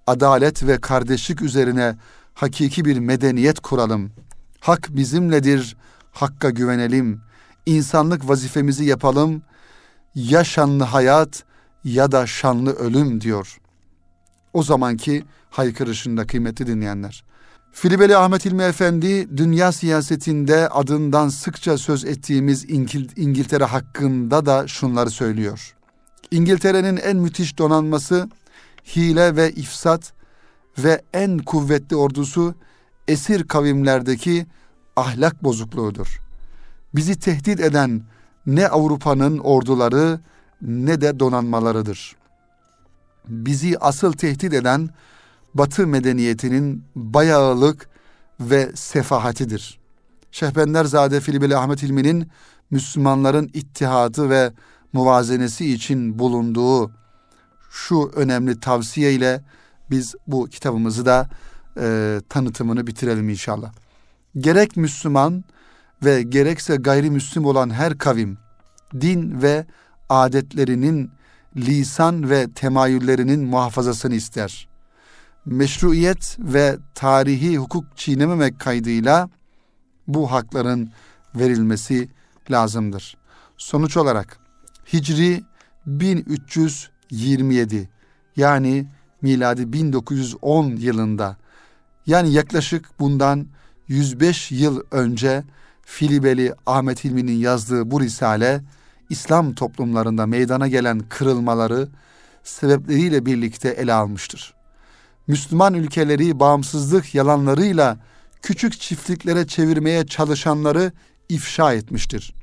adalet 0.09 0.67
ve 0.67 0.81
kardeşlik 0.81 1.41
üzerine 1.41 1.95
hakiki 2.33 2.85
bir 2.85 2.99
medeniyet 2.99 3.59
kuralım. 3.59 4.11
Hak 4.59 4.87
bizimledir, 4.89 5.77
hakka 6.11 6.49
güvenelim. 6.49 7.21
İnsanlık 7.65 8.29
vazifemizi 8.29 8.85
yapalım. 8.85 9.41
Ya 10.15 10.43
şanlı 10.43 10.83
hayat 10.83 11.43
ya 11.83 12.11
da 12.11 12.27
şanlı 12.27 12.73
ölüm 12.73 13.21
diyor. 13.21 13.57
O 14.53 14.63
zamanki 14.63 15.23
haykırışında 15.49 16.27
kıymetli 16.27 16.67
dinleyenler. 16.67 17.23
Filibeli 17.71 18.17
Ahmet 18.17 18.45
İlmi 18.45 18.63
Efendi 18.63 19.37
dünya 19.37 19.71
siyasetinde 19.71 20.69
adından 20.69 21.29
sıkça 21.29 21.77
söz 21.77 22.05
ettiğimiz 22.05 22.69
İngil 22.69 23.09
İngiltere 23.15 23.63
hakkında 23.63 24.45
da 24.45 24.67
şunları 24.67 25.09
söylüyor. 25.09 25.75
İngiltere'nin 26.31 26.97
en 26.97 27.17
müthiş 27.17 27.57
donanması 27.57 28.29
hile 28.85 29.35
ve 29.35 29.51
ifsat 29.51 30.13
ve 30.77 31.01
en 31.13 31.37
kuvvetli 31.37 31.95
ordusu 31.95 32.55
esir 33.07 33.47
kavimlerdeki 33.47 34.45
ahlak 34.95 35.43
bozukluğudur. 35.43 36.21
Bizi 36.95 37.19
tehdit 37.19 37.59
eden 37.59 38.01
ne 38.45 38.67
Avrupa'nın 38.67 39.37
orduları 39.37 40.19
ne 40.61 41.01
de 41.01 41.19
donanmalarıdır. 41.19 42.15
Bizi 43.27 43.79
asıl 43.79 44.13
tehdit 44.13 44.53
eden 44.53 44.89
Batı 45.53 45.87
medeniyetinin 45.87 46.83
bayağılık 46.95 47.89
ve 48.39 48.71
sefahatidir. 48.75 49.79
Şehbenderzade 50.31 51.19
Filibeli 51.19 51.57
Ahmet 51.57 51.83
İlmi'nin 51.83 52.31
Müslümanların 52.71 53.49
ittihadı 53.53 54.29
ve 54.29 54.51
muvazenesi 54.93 55.73
için 55.73 56.19
bulunduğu 56.19 56.91
şu 57.69 58.11
önemli 58.15 58.59
tavsiye 58.59 59.13
ile 59.13 59.41
biz 59.91 60.15
bu 60.27 60.47
kitabımızı 60.47 61.05
da 61.05 61.29
e, 61.79 62.19
tanıtımını 62.29 62.87
bitirelim 62.87 63.29
inşallah. 63.29 63.71
Gerek 64.37 64.77
Müslüman 64.77 65.43
ve 66.03 66.21
gerekse 66.23 66.75
gayrimüslim 66.75 67.45
olan 67.45 67.69
her 67.69 67.97
kavim 67.97 68.37
din 69.01 69.41
ve 69.41 69.65
adetlerinin 70.09 71.11
lisan 71.57 72.29
ve 72.29 72.47
temayüllerinin 72.55 73.43
muhafazasını 73.43 74.15
ister. 74.15 74.69
Meşruiyet 75.45 76.37
ve 76.39 76.77
tarihi 76.95 77.57
hukuk 77.57 77.97
çiğnememek 77.97 78.59
kaydıyla 78.59 79.29
bu 80.07 80.31
hakların 80.31 80.91
verilmesi 81.35 82.09
lazımdır. 82.51 83.17
Sonuç 83.57 83.97
olarak 83.97 84.39
Hicri 84.93 85.43
1300 85.85 86.89
27 87.11 87.89
yani 88.35 88.87
miladi 89.21 89.73
1910 89.73 90.65
yılında 90.65 91.37
yani 92.05 92.31
yaklaşık 92.31 92.99
bundan 92.99 93.47
105 93.87 94.51
yıl 94.51 94.81
önce 94.91 95.43
Filibeli 95.85 96.53
Ahmet 96.65 97.03
Hilmi'nin 97.03 97.37
yazdığı 97.37 97.91
bu 97.91 98.01
risale 98.01 98.61
İslam 99.09 99.53
toplumlarında 99.55 100.25
meydana 100.25 100.67
gelen 100.67 100.99
kırılmaları 100.99 101.87
sebepleriyle 102.43 103.25
birlikte 103.25 103.69
ele 103.69 103.93
almıştır. 103.93 104.53
Müslüman 105.27 105.73
ülkeleri 105.73 106.39
bağımsızlık 106.39 107.15
yalanlarıyla 107.15 107.97
küçük 108.41 108.79
çiftliklere 108.79 109.47
çevirmeye 109.47 110.07
çalışanları 110.07 110.91
ifşa 111.29 111.73
etmiştir. 111.73 112.33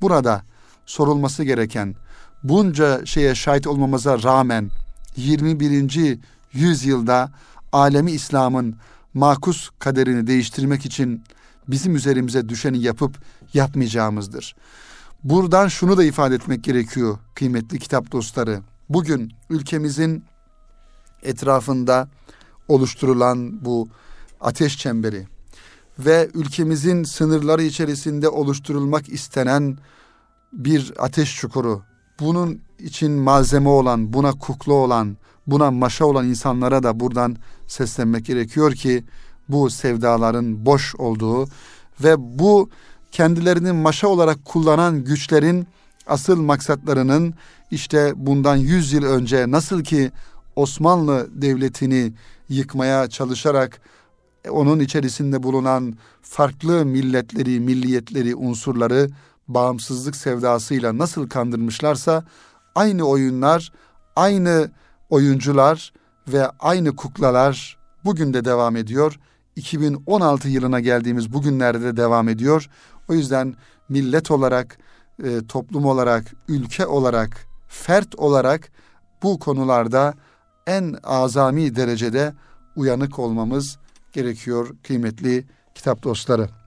Burada 0.00 0.42
sorulması 0.86 1.44
gereken 1.44 1.94
bunca 2.42 3.06
şeye 3.06 3.34
şahit 3.34 3.66
olmamıza 3.66 4.22
rağmen 4.22 4.70
21. 5.16 6.18
yüzyılda 6.52 7.30
alemi 7.72 8.10
İslam'ın 8.12 8.76
makus 9.14 9.70
kaderini 9.78 10.26
değiştirmek 10.26 10.86
için 10.86 11.24
bizim 11.68 11.96
üzerimize 11.96 12.48
düşeni 12.48 12.78
yapıp 12.78 13.16
yapmayacağımızdır. 13.54 14.56
Buradan 15.24 15.68
şunu 15.68 15.96
da 15.96 16.04
ifade 16.04 16.34
etmek 16.34 16.64
gerekiyor 16.64 17.18
kıymetli 17.34 17.78
kitap 17.78 18.12
dostları. 18.12 18.60
Bugün 18.88 19.32
ülkemizin 19.50 20.24
etrafında 21.22 22.08
oluşturulan 22.68 23.64
bu 23.64 23.88
ateş 24.40 24.78
çemberi 24.78 25.26
ve 25.98 26.30
ülkemizin 26.34 27.04
sınırları 27.04 27.62
içerisinde 27.62 28.28
oluşturulmak 28.28 29.08
istenen 29.08 29.78
bir 30.52 30.92
ateş 30.98 31.36
çukuru. 31.36 31.82
Bunun 32.20 32.60
için 32.78 33.12
malzeme 33.12 33.68
olan, 33.68 34.12
buna 34.12 34.32
kukla 34.32 34.72
olan, 34.72 35.16
buna 35.46 35.70
maşa 35.70 36.04
olan 36.04 36.28
insanlara 36.28 36.82
da 36.82 37.00
buradan 37.00 37.36
seslenmek 37.66 38.24
gerekiyor 38.26 38.72
ki 38.72 39.04
bu 39.48 39.70
sevdaların 39.70 40.66
boş 40.66 40.94
olduğu 40.94 41.48
ve 42.04 42.38
bu 42.38 42.70
kendilerini 43.12 43.72
maşa 43.72 44.08
olarak 44.08 44.44
kullanan 44.44 45.04
güçlerin 45.04 45.66
asıl 46.06 46.40
maksatlarının 46.40 47.34
işte 47.70 48.12
bundan 48.16 48.56
yüz 48.56 48.92
yıl 48.92 49.04
önce 49.04 49.50
nasıl 49.50 49.84
ki 49.84 50.10
Osmanlı 50.56 51.28
Devleti'ni 51.42 52.12
yıkmaya 52.48 53.08
çalışarak 53.08 53.80
onun 54.50 54.80
içerisinde 54.80 55.42
bulunan 55.42 55.94
farklı 56.22 56.86
milletleri, 56.86 57.60
milliyetleri, 57.60 58.34
unsurları 58.34 59.08
bağımsızlık 59.48 60.16
sevdasıyla 60.16 60.98
nasıl 60.98 61.28
kandırmışlarsa 61.28 62.24
aynı 62.74 63.04
oyunlar, 63.04 63.72
aynı 64.16 64.70
oyuncular 65.10 65.92
ve 66.28 66.48
aynı 66.48 66.96
kuklalar 66.96 67.78
bugün 68.04 68.34
de 68.34 68.44
devam 68.44 68.76
ediyor. 68.76 69.18
2016 69.56 70.48
yılına 70.48 70.80
geldiğimiz 70.80 71.32
bugünlerde 71.32 71.80
de 71.80 71.96
devam 71.96 72.28
ediyor. 72.28 72.70
O 73.08 73.14
yüzden 73.14 73.54
millet 73.88 74.30
olarak, 74.30 74.78
e, 75.24 75.46
toplum 75.48 75.84
olarak, 75.84 76.24
ülke 76.48 76.86
olarak, 76.86 77.46
fert 77.68 78.14
olarak 78.16 78.68
bu 79.22 79.38
konularda 79.38 80.14
en 80.66 80.96
azami 81.02 81.76
derecede 81.76 82.34
uyanık 82.76 83.18
olmamız 83.18 83.78
gerekiyor 84.12 84.68
kıymetli 84.82 85.46
kitap 85.74 86.02
dostları. 86.02 86.57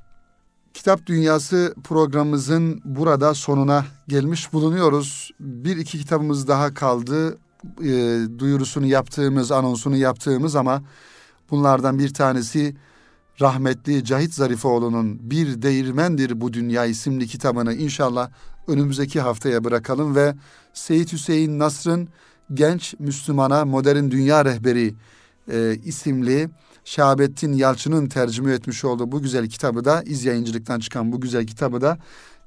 Kitap 0.74 1.06
Dünyası 1.06 1.76
programımızın 1.84 2.82
burada 2.86 3.34
sonuna 3.34 3.86
gelmiş 4.08 4.54
bulunuyoruz. 4.54 5.32
Bir 5.40 5.78
iki 5.78 6.00
kitabımız 6.00 6.48
daha 6.48 6.74
kaldı. 6.74 7.38
E, 7.84 8.20
duyurusunu 8.40 8.86
yaptığımız, 8.86 9.52
anonsunu 9.52 9.96
yaptığımız 9.96 10.56
ama 10.56 10.82
bunlardan 11.52 12.00
bir 12.00 12.14
tanesi 12.14 12.76
rahmetli 13.42 14.04
Cahit 14.04 14.34
Zarifoğlu'nun 14.34 15.32
Bir 15.32 15.62
Değirmendir 15.62 16.42
Bu 16.42 16.54
Dünya 16.54 16.86
isimli 16.86 17.28
kitabını 17.28 17.74
inşallah 17.74 18.30
önümüzdeki 18.68 19.22
haftaya 19.22 19.64
bırakalım 19.64 20.16
ve 20.16 20.36
Seyit 20.74 21.14
Hüseyin 21.14 21.60
Nasr'ın 21.60 22.10
Genç 22.54 22.96
Müslümana 23.00 23.66
Modern 23.66 24.12
Dünya 24.12 24.46
Rehberi 24.46 24.94
e, 25.52 25.76
isimli 25.86 26.50
Şahabettin 26.86 27.54
Yalçın'ın 27.54 28.08
tercüme 28.08 28.54
etmiş 28.54 28.86
olduğu 28.86 29.12
bu 29.12 29.22
güzel 29.22 29.50
kitabı 29.50 29.86
da 29.86 30.04
İz 30.04 30.26
Yayıncılık'tan 30.26 30.80
çıkan 30.80 31.12
bu 31.12 31.22
güzel 31.22 31.48
kitabı 31.48 31.82
da 31.82 31.98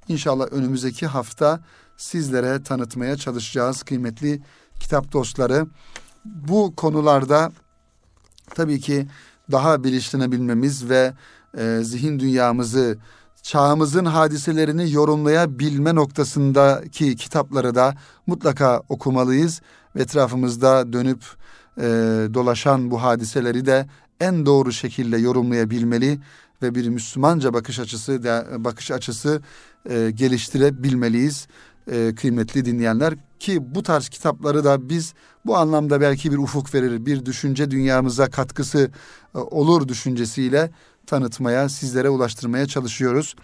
inşallah 0.08 0.46
önümüzdeki 0.50 1.06
hafta 1.06 1.60
sizlere 1.96 2.62
tanıtmaya 2.62 3.16
çalışacağız 3.16 3.82
kıymetli 3.82 4.42
kitap 4.80 5.12
dostları. 5.12 5.66
Bu 6.24 6.74
konularda 6.76 7.52
tabii 8.54 8.80
ki 8.80 9.06
daha 9.52 9.84
bilinçlenebilmemiz 9.84 10.88
ve 10.88 11.12
e, 11.58 11.78
zihin 11.82 12.18
dünyamızı 12.18 12.98
çağımızın 13.42 14.04
hadiselerini 14.04 14.92
yorumlayabilme 14.92 15.94
noktasındaki 15.94 17.16
kitapları 17.16 17.74
da 17.74 17.94
mutlaka 18.26 18.82
okumalıyız 18.88 19.60
ve 19.96 20.02
etrafımızda 20.02 20.92
dönüp 20.92 21.22
e, 21.78 21.82
dolaşan 22.34 22.90
bu 22.90 23.02
hadiseleri 23.02 23.66
de 23.66 23.86
en 24.20 24.46
doğru 24.46 24.72
şekilde 24.72 25.16
yorumlayabilmeli 25.16 26.18
ve 26.62 26.74
bir 26.74 26.88
Müslümanca 26.88 27.54
bakış 27.54 27.80
açısı 27.80 28.24
bakış 28.58 28.90
açısı 28.90 29.42
e, 29.90 30.10
geliştirebilmeliyiz 30.10 31.48
e, 31.90 32.14
kıymetli 32.14 32.64
dinleyenler 32.64 33.14
ki 33.40 33.74
bu 33.74 33.82
tarz 33.82 34.08
kitapları 34.08 34.64
da 34.64 34.88
biz 34.88 35.14
bu 35.46 35.56
anlamda 35.56 36.00
belki 36.00 36.32
bir 36.32 36.38
ufuk 36.38 36.74
verir, 36.74 37.06
bir 37.06 37.26
düşünce 37.26 37.70
dünyamıza 37.70 38.30
katkısı 38.30 38.90
e, 39.34 39.38
olur 39.38 39.88
düşüncesiyle 39.88 40.70
tanıtmaya, 41.06 41.68
sizlere 41.68 42.08
ulaştırmaya 42.08 42.66
çalışıyoruz. 42.66 43.34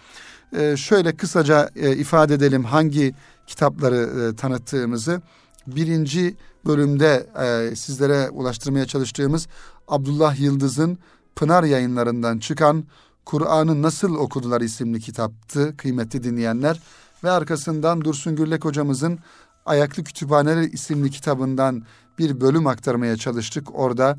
E, 0.57 0.77
şöyle 0.77 1.15
kısaca 1.17 1.69
e, 1.75 1.95
ifade 1.95 2.33
edelim 2.33 2.63
hangi 2.63 3.15
kitapları 3.47 4.29
e, 4.31 4.35
tanıttığımızı. 4.35 5.21
Birinci 5.67 6.35
bölümde 6.65 7.27
e, 7.41 7.75
sizlere 7.75 8.29
ulaştırmaya 8.29 8.85
çalıştığımız 8.85 9.47
Abdullah 9.91 10.39
Yıldız'ın 10.39 10.97
Pınar 11.35 11.63
yayınlarından 11.63 12.39
çıkan 12.39 12.83
Kur'an'ı 13.25 13.81
Nasıl 13.81 14.15
Okudular 14.15 14.61
isimli 14.61 14.99
kitaptı 14.99 15.77
kıymetli 15.77 16.23
dinleyenler. 16.23 16.79
Ve 17.23 17.31
arkasından 17.31 18.01
Dursun 18.01 18.35
Gürlek 18.35 18.65
hocamızın 18.65 19.19
Ayaklı 19.65 20.03
Kütüphaneler 20.03 20.61
isimli 20.61 21.11
kitabından 21.11 21.83
bir 22.19 22.41
bölüm 22.41 22.67
aktarmaya 22.67 23.17
çalıştık. 23.17 23.79
Orada 23.79 24.17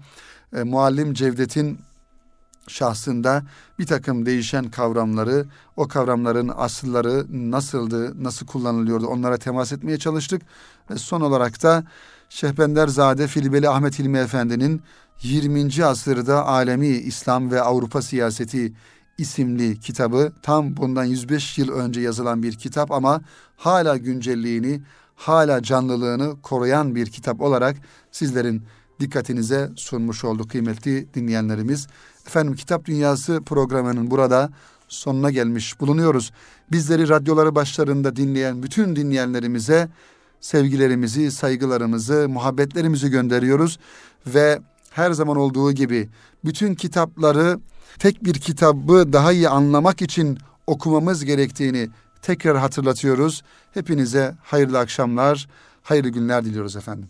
e, 0.57 0.62
Muallim 0.62 1.14
Cevdet'in 1.14 1.79
şahsında 2.68 3.43
bir 3.79 3.87
takım 3.87 4.27
değişen 4.27 4.70
kavramları, 4.70 5.47
o 5.77 5.89
kavramların 5.89 6.53
asılları 6.57 7.27
nasıldı, 7.51 8.25
nasıl 8.25 8.47
kullanılıyordu 8.47 9.07
onlara 9.07 9.37
temas 9.37 9.73
etmeye 9.73 9.99
çalıştık. 9.99 10.43
Ve 10.91 10.99
son 10.99 11.20
olarak 11.20 11.62
da 11.62 11.85
Şehbenderzade 12.29 13.27
Filibeli 13.27 13.68
Ahmet 13.68 13.99
Hilmi 13.99 14.18
Efendi'nin 14.18 14.83
20. 15.23 15.85
asırda 15.85 16.47
alemi 16.47 16.87
İslam 16.87 17.51
ve 17.51 17.62
Avrupa 17.62 18.03
siyaseti 18.03 18.73
isimli 19.18 19.81
kitabı 19.81 20.33
tam 20.43 20.77
bundan 20.77 21.05
105 21.05 21.59
yıl 21.59 21.73
önce 21.73 22.01
yazılan 22.01 22.43
bir 22.43 22.53
kitap 22.53 22.91
ama 22.91 23.20
hala 23.57 23.97
güncelliğini, 23.97 24.81
hala 25.16 25.62
canlılığını 25.62 26.43
koruyan 26.43 26.95
bir 26.95 27.07
kitap 27.07 27.41
olarak 27.41 27.77
sizlerin 28.12 28.62
dikkatinize 29.01 29.70
sunmuş 29.77 30.25
olduk 30.25 30.51
kıymetli 30.51 31.14
dinleyenlerimiz. 31.14 31.87
Efendim 32.27 32.55
Kitap 32.55 32.85
Dünyası 32.85 33.43
programının 33.47 34.11
burada 34.11 34.51
sonuna 34.89 35.31
gelmiş 35.31 35.81
bulunuyoruz. 35.81 36.33
Bizleri 36.73 37.09
radyoları 37.09 37.55
başlarında 37.55 38.16
dinleyen 38.16 38.62
bütün 38.62 38.97
dinleyenlerimize 38.97 39.89
sevgilerimizi, 40.41 41.31
saygılarımızı, 41.31 42.29
muhabbetlerimizi 42.29 43.11
gönderiyoruz 43.11 43.79
ve 44.27 44.59
her 44.95 45.12
zaman 45.12 45.36
olduğu 45.36 45.72
gibi 45.72 46.09
bütün 46.45 46.74
kitapları 46.74 47.61
tek 47.99 48.24
bir 48.24 48.34
kitabı 48.34 49.12
daha 49.12 49.32
iyi 49.32 49.49
anlamak 49.49 50.03
için 50.03 50.38
okumamız 50.66 51.24
gerektiğini 51.24 51.88
tekrar 52.22 52.59
hatırlatıyoruz. 52.59 53.43
Hepinize 53.74 54.34
hayırlı 54.43 54.78
akşamlar, 54.78 55.49
hayırlı 55.82 56.09
günler 56.09 56.45
diliyoruz 56.45 56.76
efendim. 56.76 57.09